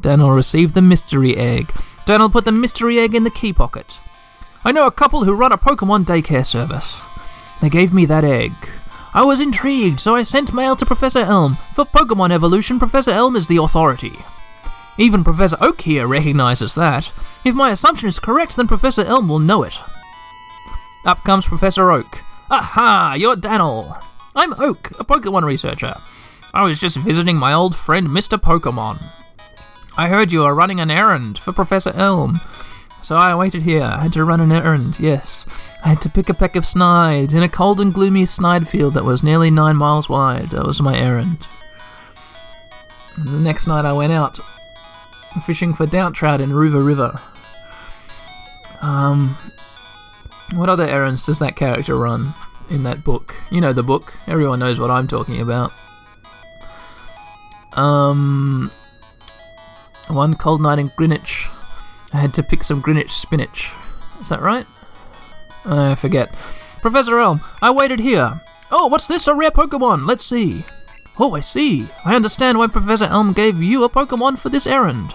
[0.02, 1.72] Daniel received the mystery egg.
[2.04, 3.98] Daniel put the mystery egg in the key pocket.
[4.62, 7.02] I know a couple who run a Pokemon daycare service.
[7.62, 8.52] They gave me that egg.
[9.14, 11.56] I was intrigued, so I sent mail to Professor Elm.
[11.72, 14.12] For Pokemon evolution, Professor Elm is the authority.
[14.96, 17.12] Even Professor Oak here recognizes that.
[17.44, 19.78] If my assumption is correct, then Professor Elm will know it.
[21.04, 22.20] Up comes Professor Oak.
[22.50, 23.96] Aha, you're Daniel.
[24.34, 25.94] I'm Oak, a Pokemon researcher.
[26.54, 28.38] I was just visiting my old friend Mr.
[28.38, 29.02] Pokemon.
[29.96, 32.40] I heard you are running an errand for Professor Elm.
[33.02, 33.82] So I waited here.
[33.82, 35.44] I had to run an errand, yes.
[35.84, 38.94] I had to pick a peck of snide in a cold and gloomy snide field
[38.94, 40.50] that was nearly nine miles wide.
[40.50, 41.46] That was my errand.
[43.16, 44.38] And the next night I went out
[45.44, 47.20] fishing for doubt trout in Ruva River.
[48.80, 49.36] Um,
[50.54, 52.34] what other errands does that character run
[52.70, 53.34] in that book?
[53.50, 54.16] You know the book.
[54.26, 55.72] Everyone knows what I'm talking about.
[57.72, 58.70] Um,
[60.08, 61.48] one cold night in Greenwich.
[62.12, 63.72] I had to pick some Greenwich spinach.
[64.20, 64.66] Is that right?
[65.64, 66.28] I forget.
[66.80, 68.40] Professor Elm, I waited here.
[68.70, 69.28] Oh, what's this?
[69.28, 70.06] A rare Pokemon.
[70.06, 70.64] Let's see.
[71.18, 71.86] Oh, I see.
[72.04, 75.14] I understand why Professor Elm gave you a Pokemon for this errand.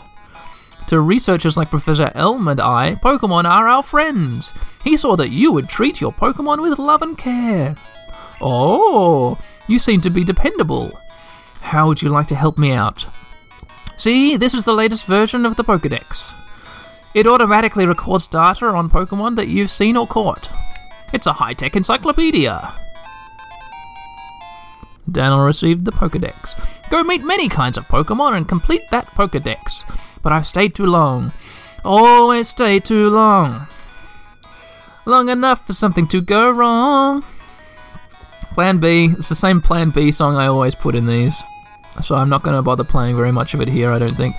[0.88, 4.54] To researchers like Professor Elm and I, Pokemon are our friends.
[4.84, 7.76] He saw that you would treat your Pokemon with love and care.
[8.40, 9.38] Oh,
[9.68, 10.98] you seem to be dependable.
[11.60, 13.06] How would you like to help me out?
[13.98, 16.34] See, this is the latest version of the Pokedex.
[17.18, 20.54] It automatically records data on Pokemon that you've seen or caught.
[21.14, 22.72] It's a high tech encyclopedia.
[25.12, 26.54] Daniel received the Pokedex.
[26.92, 29.84] Go meet many kinds of Pokemon and complete that Pokedex.
[30.22, 31.32] But I've stayed too long.
[31.84, 33.66] Always stay too long.
[35.08, 37.24] Long enough for something to go wrong.
[38.54, 39.06] Plan B.
[39.18, 41.42] It's the same Plan B song I always put in these.
[42.04, 44.36] So I'm not going to bother playing very much of it here, I don't think.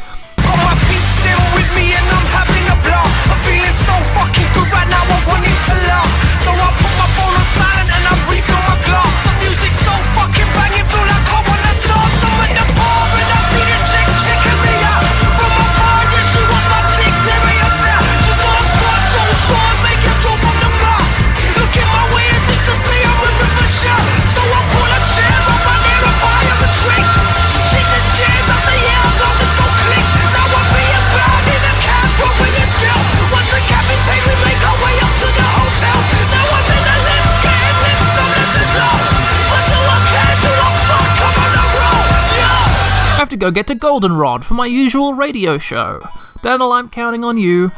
[43.38, 46.06] Go get to Goldenrod for my usual radio show.
[46.42, 47.72] Daniel, I'm counting on you.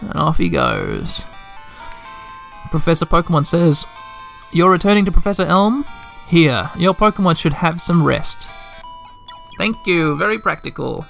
[0.00, 1.24] And off he goes.
[2.70, 3.84] Professor Pokemon says,
[4.52, 5.84] You're returning to Professor Elm?
[6.28, 8.48] Here, your Pokemon should have some rest.
[9.58, 11.04] Thank you, very practical.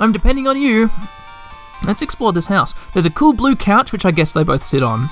[0.00, 0.90] I'm depending on you.
[1.86, 2.74] Let's explore this house.
[2.92, 5.08] There's a cool blue couch, which I guess they both sit on.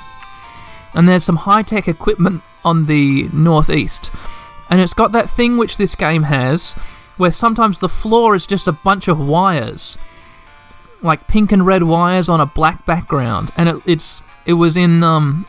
[0.95, 4.15] And there's some high tech equipment on the northeast.
[4.71, 6.75] And it's got that thing which this game has,
[7.19, 9.99] where sometimes the floor is just a bunch of wires,
[11.03, 15.03] like pink and red wires on a black background, and it, it's it was in
[15.05, 15.45] um,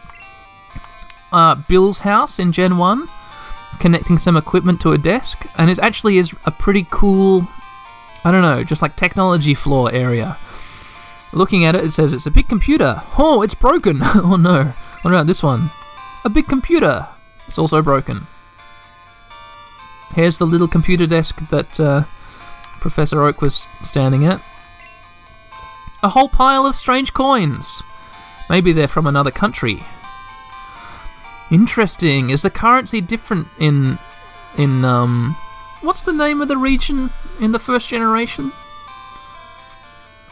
[1.31, 3.07] uh, Bill's house in Gen One,
[3.79, 7.47] connecting some equipment to a desk, and it actually is a pretty cool.
[8.25, 10.37] I don't know, just like technology floor area.
[11.31, 13.03] Looking at it, it says it's a big computer.
[13.17, 13.99] Oh, it's broken.
[14.03, 14.73] oh no.
[15.01, 15.69] What about this one?
[16.25, 17.07] A big computer.
[17.47, 18.27] It's also broken.
[20.15, 22.03] Here's the little computer desk that uh,
[22.79, 24.41] Professor Oak was standing at.
[26.01, 27.83] A whole pile of strange coins.
[28.49, 29.79] Maybe they're from another country.
[31.51, 32.29] Interesting.
[32.29, 33.97] Is the currency different in
[34.57, 35.35] in um
[35.81, 38.51] what's the name of the region in the first generation?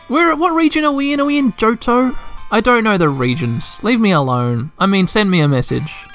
[0.07, 1.19] Where what region are we in?
[1.19, 2.15] Are we in Johto?
[2.51, 3.83] I don't know the regions.
[3.83, 4.71] Leave me alone.
[4.79, 6.05] I mean, send me a message.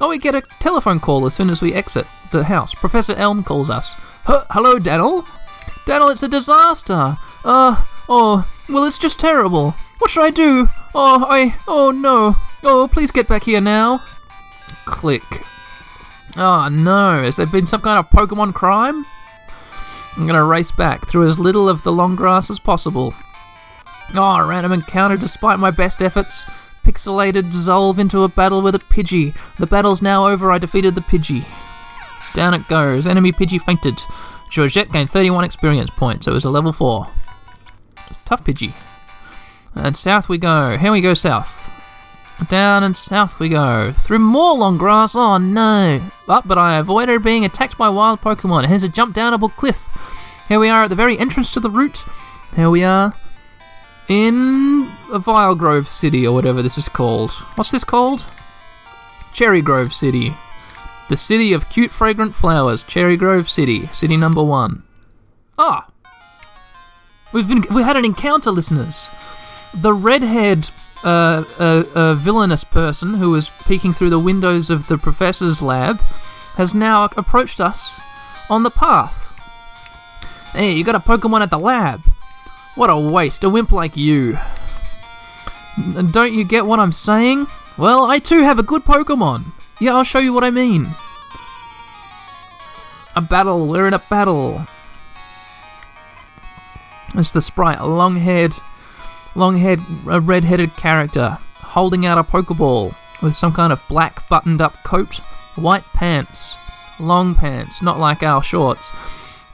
[0.00, 2.74] Oh, we get a telephone call as soon as we exit the house.
[2.74, 3.96] Professor Elm calls us.
[4.24, 5.24] "Huh, Hello, Daniel.
[5.86, 7.16] Daniel, it's a disaster.
[7.44, 9.72] Uh, oh, well, it's just terrible.
[9.98, 10.68] What should I do?
[10.94, 12.36] Oh, I, oh no.
[12.62, 14.00] Oh, please get back here now.
[14.84, 15.22] Click.
[16.36, 19.04] Oh no, has there been some kind of Pokemon crime?
[20.16, 23.14] I'm gonna race back through as little of the long grass as possible.
[24.14, 26.44] Oh, random encounter despite my best efforts.
[26.84, 29.34] Pixelated dissolve into a battle with a Pidgey.
[29.56, 31.44] The battle's now over, I defeated the Pidgey.
[32.38, 33.04] Down it goes.
[33.04, 34.00] Enemy Pidgey fainted.
[34.48, 37.08] Georgette gained 31 experience points, so it was a level 4.
[38.24, 38.74] Tough Pidgey.
[39.74, 40.76] And south we go.
[40.76, 41.66] Here we go south.
[42.48, 43.90] Down and south we go.
[43.90, 45.16] Through more long grass.
[45.16, 46.00] Oh no.
[46.28, 48.66] But, but I avoided being attacked by wild Pokemon.
[48.66, 49.88] Here's a jump downable cliff.
[50.46, 52.04] Here we are at the very entrance to the route.
[52.54, 53.14] Here we are
[54.08, 57.32] in a Vile Grove City or whatever this is called.
[57.56, 58.32] What's this called?
[59.32, 60.34] Cherry Grove City.
[61.08, 62.82] The city of cute fragrant flowers.
[62.82, 63.86] Cherry Grove City.
[63.88, 64.82] City number one.
[65.58, 65.88] Ah!
[67.32, 69.10] We've been, we had an encounter, listeners.
[69.74, 70.70] The red-haired,
[71.04, 76.00] uh, uh, uh, villainous person who was peeking through the windows of the professor's lab
[76.56, 78.00] has now approached us
[78.50, 79.26] on the path.
[80.52, 82.02] Hey, you got a Pokemon at the lab.
[82.74, 84.38] What a waste, a wimp like you.
[86.10, 87.46] Don't you get what I'm saying?
[87.76, 89.52] Well, I too have a good Pokemon.
[89.80, 90.88] Yeah, I'll show you what I mean.
[93.14, 94.66] A battle, we're in a battle.
[97.14, 98.54] It's the sprite, a long haired,
[99.34, 104.28] long haired, uh, red headed character holding out a Pokeball with some kind of black
[104.28, 105.16] buttoned up coat,
[105.56, 106.56] white pants,
[107.00, 108.90] long pants, not like our shorts.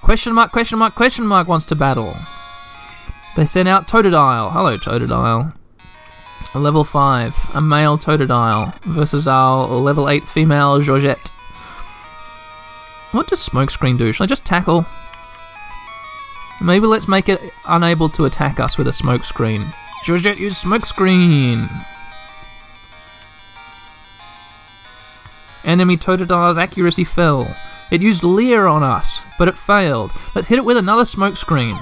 [0.03, 2.17] Question mark, question mark, question mark wants to battle.
[3.37, 4.53] They sent out Totodile.
[4.53, 5.55] Hello, Totodile.
[6.55, 11.31] Level 5, a male Totodile versus our level 8 female Georgette.
[13.13, 14.13] What does Smokescreen do?
[14.13, 14.85] Should I just tackle?
[16.61, 19.73] Maybe let's make it unable to attack us with a smokescreen.
[20.05, 21.69] Georgette, use smokescreen!
[25.65, 27.57] Enemy Totodile's accuracy fell.
[27.91, 30.13] It used Leer on us, but it failed.
[30.35, 31.81] Let's hit it with another smokescreen.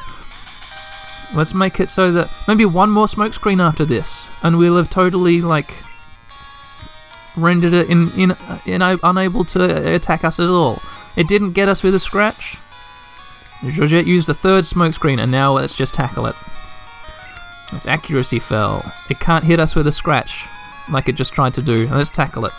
[1.34, 5.40] Let's make it so that maybe one more smokescreen after this, and we'll have totally
[5.40, 5.82] like
[7.36, 10.82] rendered it in, in, in uh, unable to attack us at all.
[11.16, 12.58] It didn't get us with a scratch.
[13.66, 16.36] Georgette used the third smokescreen, and now let's just tackle it.
[17.72, 18.92] Its accuracy fell.
[19.08, 20.46] It can't hit us with a scratch,
[20.90, 21.86] like it just tried to do.
[21.88, 22.52] Let's tackle it.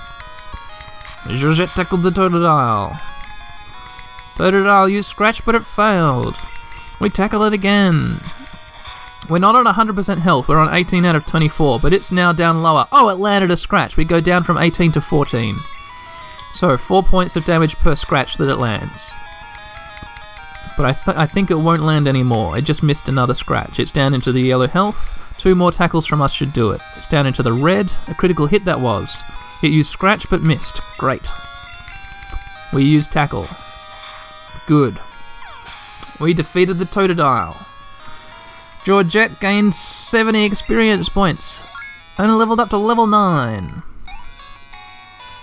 [1.28, 2.97] Georgette tackled the Totodile.
[4.36, 6.38] Totodile used scratch, but it failed.
[6.99, 8.19] We tackle it again.
[9.30, 12.61] We're not on 100% health, we're on 18 out of 24, but it's now down
[12.61, 12.86] lower.
[12.91, 13.95] Oh, it landed a scratch.
[13.95, 15.55] We go down from 18 to 14.
[16.51, 19.11] So, 4 points of damage per scratch that it lands.
[20.76, 22.57] But I, th- I think it won't land anymore.
[22.57, 23.80] It just missed another scratch.
[23.80, 25.36] It's down into the yellow health.
[25.38, 26.82] Two more tackles from us should do it.
[26.97, 27.93] It's down into the red.
[28.07, 29.24] A critical hit that was.
[29.61, 30.82] It used scratch but missed.
[30.97, 31.32] Great.
[32.74, 33.47] We used tackle.
[34.67, 34.99] Good.
[36.19, 37.65] We defeated the Totodile.
[38.84, 41.63] Georgette gained 70 experience points
[42.17, 43.81] and leveled up to level 9.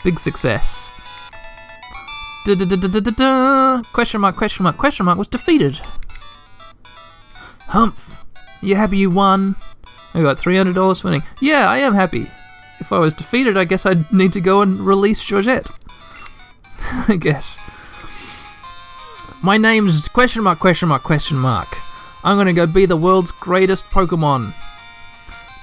[0.04, 0.88] Big success.
[2.44, 3.82] Da-da-da-da-da-da.
[3.92, 5.80] Question mark, question mark, question mark was defeated.
[7.68, 8.24] Humph.
[8.60, 9.56] You happy you won?
[10.12, 11.22] I got $300 winning.
[11.40, 12.26] Yeah, I am happy.
[12.78, 15.70] If I was defeated, I guess I'd need to go and release Georgette.
[17.08, 17.58] I guess.
[19.42, 21.68] My name's question mark, question mark, question mark.
[22.22, 24.54] I'm gonna go be the world's greatest Pokemon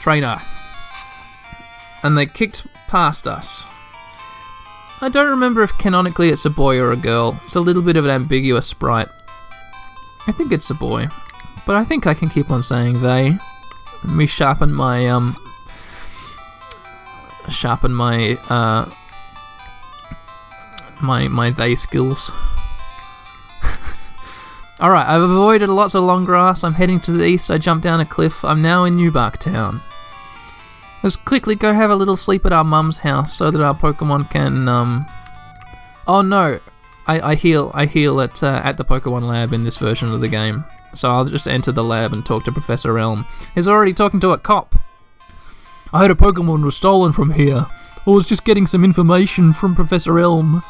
[0.01, 0.41] trainer.
[2.03, 3.65] And they kicked past us.
[4.99, 7.39] I don't remember if canonically it's a boy or a girl.
[7.43, 9.09] It's a little bit of an ambiguous sprite.
[10.27, 11.07] I think it's a boy,
[11.65, 13.37] but I think I can keep on saying they.
[14.03, 15.35] Let me sharpen my um,
[17.49, 18.89] sharpen my uh,
[21.01, 22.31] my my they skills.
[24.79, 26.63] All right, I've avoided lots of long grass.
[26.63, 27.49] I'm heading to the east.
[27.49, 28.45] I jump down a cliff.
[28.45, 29.81] I'm now in New Bark Town.
[31.01, 34.29] Let's quickly go have a little sleep at our mum's house so that our Pokemon
[34.29, 35.07] can um.
[36.07, 36.59] Oh no,
[37.07, 40.21] I, I heal I heal at uh, at the Pokemon lab in this version of
[40.21, 40.63] the game.
[40.93, 43.25] So I'll just enter the lab and talk to Professor Elm.
[43.55, 44.75] He's already talking to a cop.
[45.91, 47.65] I heard a Pokemon was stolen from here.
[48.05, 50.61] I was just getting some information from Professor Elm.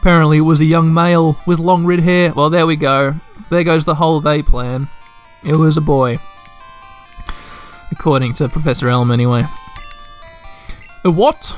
[0.00, 2.32] Apparently, it was a young male with long red hair.
[2.32, 3.14] Well, there we go.
[3.50, 4.88] There goes the whole they plan.
[5.44, 6.18] It was a boy.
[7.90, 9.42] According to Professor Elm, anyway.
[11.04, 11.56] A what?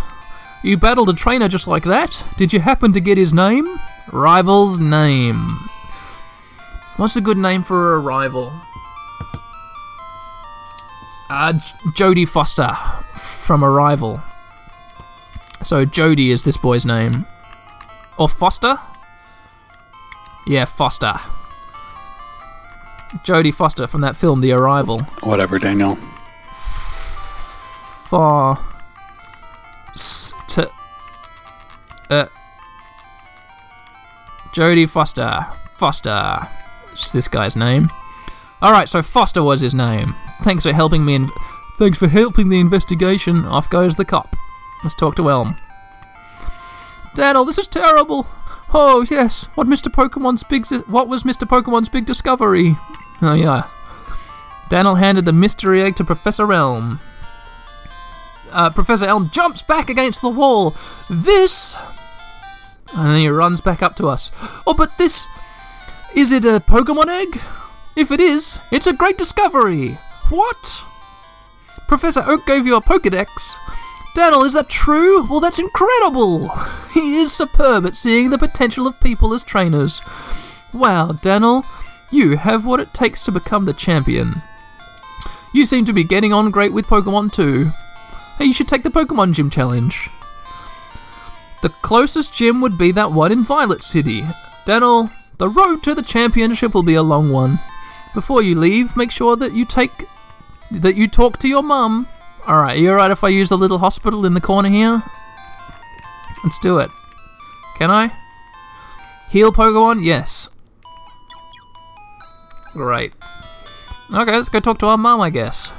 [0.62, 2.24] You battled a trainer just like that?
[2.36, 3.66] Did you happen to get his name?
[4.12, 5.58] Rival's name.
[6.96, 8.52] What's a good name for a rival?
[11.30, 11.60] Uh, J-
[11.94, 12.72] Jodie Foster
[13.14, 14.20] from Arrival.
[15.62, 17.26] So Jodie is this boy's name.
[18.20, 18.76] Or Foster?
[20.46, 21.14] Yeah, Foster.
[23.24, 25.00] Jodie Foster from that film, The Arrival.
[25.22, 25.96] Whatever, Daniel.
[28.06, 28.58] For.
[29.88, 30.64] S- t-
[32.10, 32.26] uh.
[34.54, 35.38] Jodie Foster.
[35.76, 36.46] Foster.
[36.92, 37.88] It's this guy's name.
[38.62, 40.14] Alright, so Foster was his name.
[40.42, 41.14] Thanks for helping me.
[41.14, 41.30] In-
[41.78, 43.46] Thanks for helping the investigation.
[43.46, 44.36] Off goes the cop.
[44.84, 45.56] Let's talk to Elm.
[47.14, 48.26] Daniel, this is terrible.
[48.72, 49.88] Oh yes, what Mr.
[49.88, 50.66] Pokemon's big?
[50.88, 51.48] What was Mr.
[51.48, 52.76] Pokemon's big discovery?
[53.20, 53.64] Oh yeah.
[54.68, 57.00] Daniel handed the mystery egg to Professor Elm.
[58.52, 60.74] Uh, Professor Elm jumps back against the wall.
[61.08, 61.76] This,
[62.96, 64.30] and then he runs back up to us.
[64.66, 65.26] Oh, but this
[66.14, 67.40] is it a Pokemon egg?
[67.96, 69.98] If it is, it's a great discovery.
[70.28, 70.84] What?
[71.88, 73.26] Professor Oak gave you a Pokedex.
[74.14, 75.26] Daniel, is that true?
[75.28, 76.48] Well, that's incredible!
[76.92, 80.00] He is superb at seeing the potential of people as trainers.
[80.72, 81.64] Wow, Daniel,
[82.10, 84.42] you have what it takes to become the champion.
[85.52, 87.70] You seem to be getting on great with Pokemon too.
[88.38, 90.08] Hey, you should take the Pokemon Gym Challenge.
[91.62, 94.24] The closest gym would be that one in Violet City.
[94.64, 97.58] Daniel, the road to the championship will be a long one.
[98.14, 100.04] Before you leave, make sure that you take
[100.70, 102.06] that you talk to your mum.
[102.50, 105.04] Alright, you alright if I use the little hospital in the corner here?
[106.42, 106.90] Let's do it.
[107.78, 108.10] Can I?
[109.30, 110.04] Heal Pokemon?
[110.04, 110.48] Yes.
[112.72, 113.12] Great.
[114.12, 115.72] Okay, let's go talk to our mum, I guess.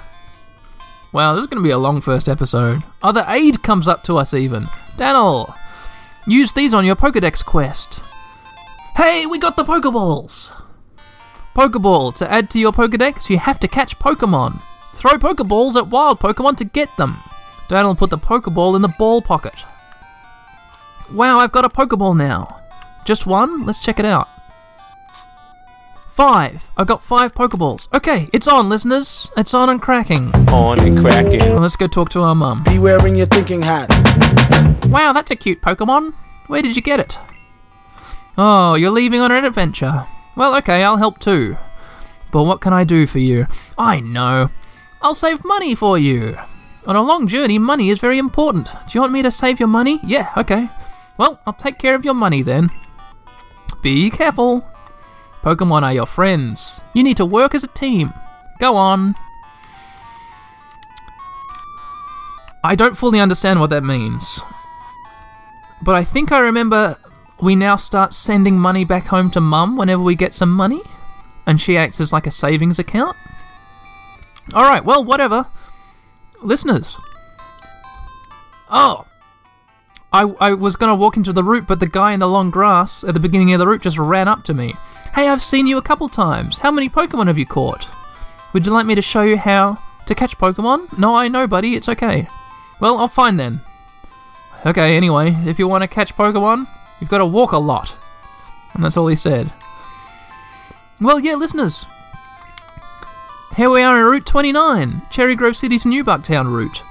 [1.12, 2.84] Wow, this is going to be a long first episode.
[3.04, 4.70] Oh, the aide comes up to us even.
[4.96, 5.54] Daniel,
[6.26, 8.02] use these on your Pokedex quest.
[8.96, 10.58] Hey, we got the Pokeballs!
[11.54, 12.14] Pokeball.
[12.16, 14.62] To add to your Pokedex, you have to catch Pokemon.
[14.94, 17.18] Throw Pokeballs at wild Pokemon to get them.
[17.68, 19.64] Daniel put the Pokeball in the ball pocket.
[21.14, 22.62] Wow, I've got a Pokeball now.
[23.06, 23.66] Just one?
[23.66, 24.28] Let's check it out.
[26.08, 26.70] Five.
[26.78, 27.88] I've got five Pokeballs.
[27.94, 29.32] Okay, it's on, listeners.
[29.38, 30.30] It's on and cracking.
[30.50, 31.40] on and cracking.
[31.40, 32.64] Well, let's go talk to our mum.
[32.64, 33.90] Be wearing your thinking hat.
[34.88, 36.14] Wow, that's a cute Pokemon.
[36.48, 37.18] Where did you get it?
[38.38, 40.06] Oh, you're leaving on an adventure.
[40.36, 41.58] Well, okay, I'll help too.
[42.32, 43.48] But what can I do for you?
[43.78, 44.50] I know.
[45.02, 46.38] I'll save money for you.
[46.86, 48.68] On a long journey, money is very important.
[48.68, 50.00] Do you want me to save your money?
[50.04, 50.70] Yeah, okay.
[51.18, 52.70] Well, I'll take care of your money then.
[53.82, 54.68] Be careful.
[55.42, 56.84] Pokemon are your friends.
[56.94, 58.14] You need to work as a team.
[58.60, 59.16] Go on.
[62.64, 64.40] I don't fully understand what that means.
[65.82, 66.98] But I think I remember
[67.42, 70.82] we now start sending money back home to mum whenever we get some money,
[71.48, 73.18] and she acts as like a savings account.
[74.54, 75.48] Alright, well, whatever.
[76.42, 76.98] Listeners.
[78.70, 79.06] Oh!
[80.14, 83.04] I, I was gonna walk into the route, but the guy in the long grass
[83.04, 84.74] at the beginning of the route just ran up to me.
[85.16, 86.58] Hey, I've seen you a couple times.
[86.58, 87.90] How many Pokemon have you caught?
[88.54, 89.78] Would you like me to show you how
[90.08, 90.98] to catch Pokemon?
[90.98, 92.28] No, I know, buddy, it's okay.
[92.82, 93.62] Well, I'll find then.
[94.66, 96.68] Okay, anyway, if you want to catch Pokemon,
[97.00, 97.98] you've got to walk a lot.
[98.74, 99.52] And that's all he said.
[101.00, 101.86] Well, yeah, listeners.
[103.58, 106.82] Here we are on Route 29, Cherry Grove City to New Bark Town route.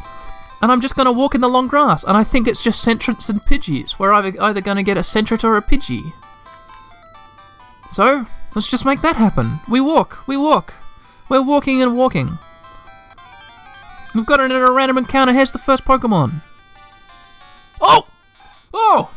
[0.60, 2.86] And I'm just going to walk in the long grass, and I think it's just
[2.86, 3.98] Sentrets and Pidgeys.
[3.98, 6.12] We're either, either going to get a Sentret or a Pidgey.
[7.90, 9.60] So, let's just make that happen.
[9.70, 10.74] We walk, we walk.
[11.30, 12.38] We're walking and walking.
[14.14, 15.32] We've got it in a random encounter.
[15.32, 16.42] Here's the first Pokemon.
[17.80, 18.06] Oh!
[18.74, 19.10] Oh!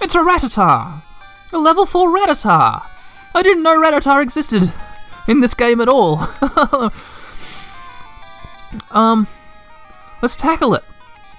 [0.00, 1.02] It's a Rattata!
[1.52, 2.86] A level 4 Rattata!
[3.34, 4.72] I didn't know Rattata existed
[5.28, 6.20] in this game at all.
[8.90, 9.26] um,
[10.22, 10.84] let's tackle it.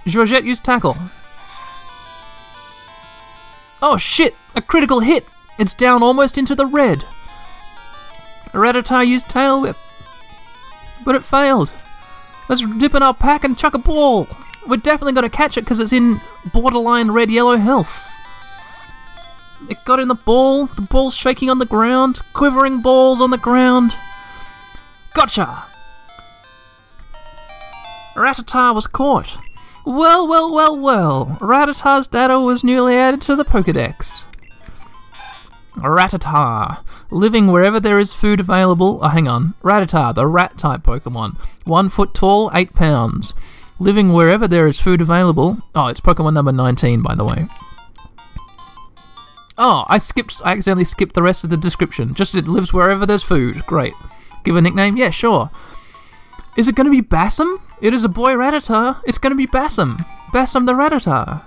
[0.07, 0.97] Georgette used tackle.
[3.81, 4.35] Oh shit!
[4.55, 5.25] A critical hit!
[5.57, 7.05] It's down almost into the red.
[8.51, 9.77] Rattata used tail whip.
[11.03, 11.73] But it failed.
[12.49, 14.27] Let's dip in our pack and chuck a ball.
[14.67, 16.19] We're definitely going to catch it because it's in
[16.53, 18.07] borderline red yellow health.
[19.69, 23.37] It got in the ball, the ball's shaking on the ground, quivering balls on the
[23.37, 23.91] ground.
[25.13, 25.63] Gotcha!
[28.15, 29.37] Rattata was caught.
[29.85, 31.37] Well, well, well, well.
[31.39, 34.25] Rattata's data was newly added to the Pokedex.
[35.75, 36.83] Rattata.
[37.09, 38.99] Living wherever there is food available.
[39.01, 39.53] Oh, hang on.
[39.63, 41.39] Rattata, the rat type Pokemon.
[41.65, 43.33] One foot tall, eight pounds.
[43.79, 45.57] Living wherever there is food available.
[45.73, 47.47] Oh, it's Pokemon number 19, by the way.
[49.57, 50.41] Oh, I skipped.
[50.43, 52.13] I accidentally skipped the rest of the description.
[52.13, 53.65] Just it lives wherever there's food.
[53.65, 53.93] Great.
[54.43, 54.97] Give a nickname?
[54.97, 55.51] Yeah, sure.
[56.57, 57.61] Is it going to be Bassam?
[57.81, 59.01] It is a boy Rattata.
[59.05, 59.97] It's going to be Bassam.
[60.33, 61.43] Bassam the Rattata.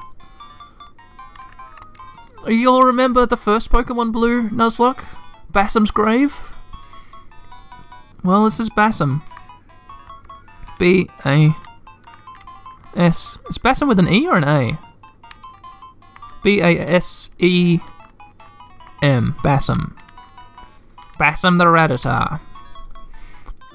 [2.46, 5.04] You all remember the first Pokemon Blue, Nuzlocke?
[5.50, 6.52] Bassam's grave?
[8.22, 9.22] Well, this is Bassam.
[10.78, 11.54] B A
[12.94, 13.38] S.
[13.48, 14.78] Is Bassam with an E or an A?
[16.42, 17.80] B A S E
[19.04, 19.34] M.
[19.42, 19.94] Bassam.
[21.18, 22.40] Bassam the Rattata.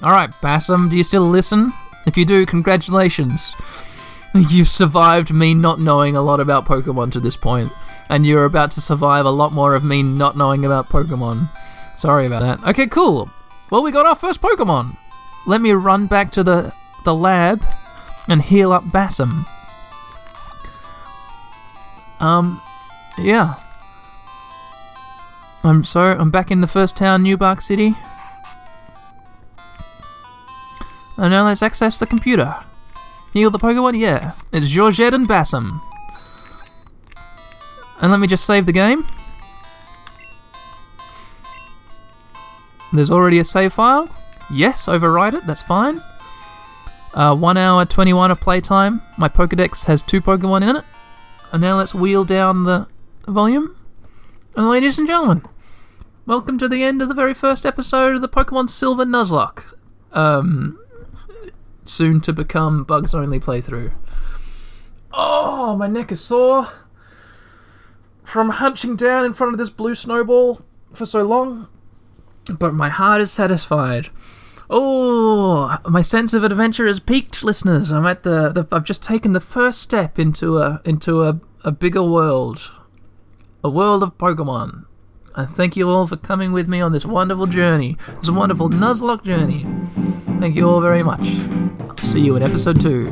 [0.02, 1.72] Alright, Bassam, do you still listen?
[2.04, 3.54] If you do, congratulations.
[4.34, 7.70] You've survived me not knowing a lot about Pokemon to this point,
[8.08, 11.48] and you're about to survive a lot more of me not knowing about Pokemon.
[11.96, 12.68] Sorry about that.
[12.70, 13.30] Okay, cool.
[13.70, 14.96] Well, we got our first Pokemon.
[15.46, 16.74] Let me run back to the,
[17.04, 17.62] the lab
[18.26, 19.46] and heal up Bassam.
[22.18, 22.60] Um,
[23.16, 23.54] yeah.
[25.62, 27.94] I'm sorry, I'm back in the first town, New Bark City.
[31.18, 32.56] And now let's access the computer.
[33.34, 33.96] Heal the Pokemon?
[33.96, 34.32] Yeah.
[34.52, 35.80] It's Georgette and Bassam.
[38.00, 39.04] And let me just save the game.
[42.94, 44.08] There's already a save file.
[44.50, 46.00] Yes, override it, that's fine.
[47.12, 49.02] Uh, 1 hour 21 of playtime.
[49.18, 50.84] My Pokedex has two Pokemon in it.
[51.52, 52.88] And now let's wheel down the
[53.26, 53.76] volume.
[54.56, 55.44] And ladies and gentlemen,
[56.26, 59.72] welcome to the end of the very first episode of the Pokemon Silver Nuzlocke.
[60.12, 60.76] Um,
[61.84, 63.92] soon to become Bugs Only playthrough.
[65.12, 66.66] Oh, my neck is sore
[68.24, 70.62] from hunching down in front of this blue snowball
[70.92, 71.68] for so long,
[72.58, 74.08] but my heart is satisfied.
[74.68, 77.92] Oh, my sense of adventure has peaked, listeners.
[77.92, 81.70] I'm at the, the I've just taken the first step into a into a, a
[81.70, 82.70] bigger world,
[83.62, 84.84] a world of Pokemon.
[85.36, 89.22] And thank you all for coming with me on this wonderful journey, this wonderful Nuzlocke
[89.22, 89.66] journey.
[90.40, 91.26] Thank you all very much.
[91.88, 93.10] I'll see you in episode two.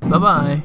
[0.00, 0.62] Bye bye.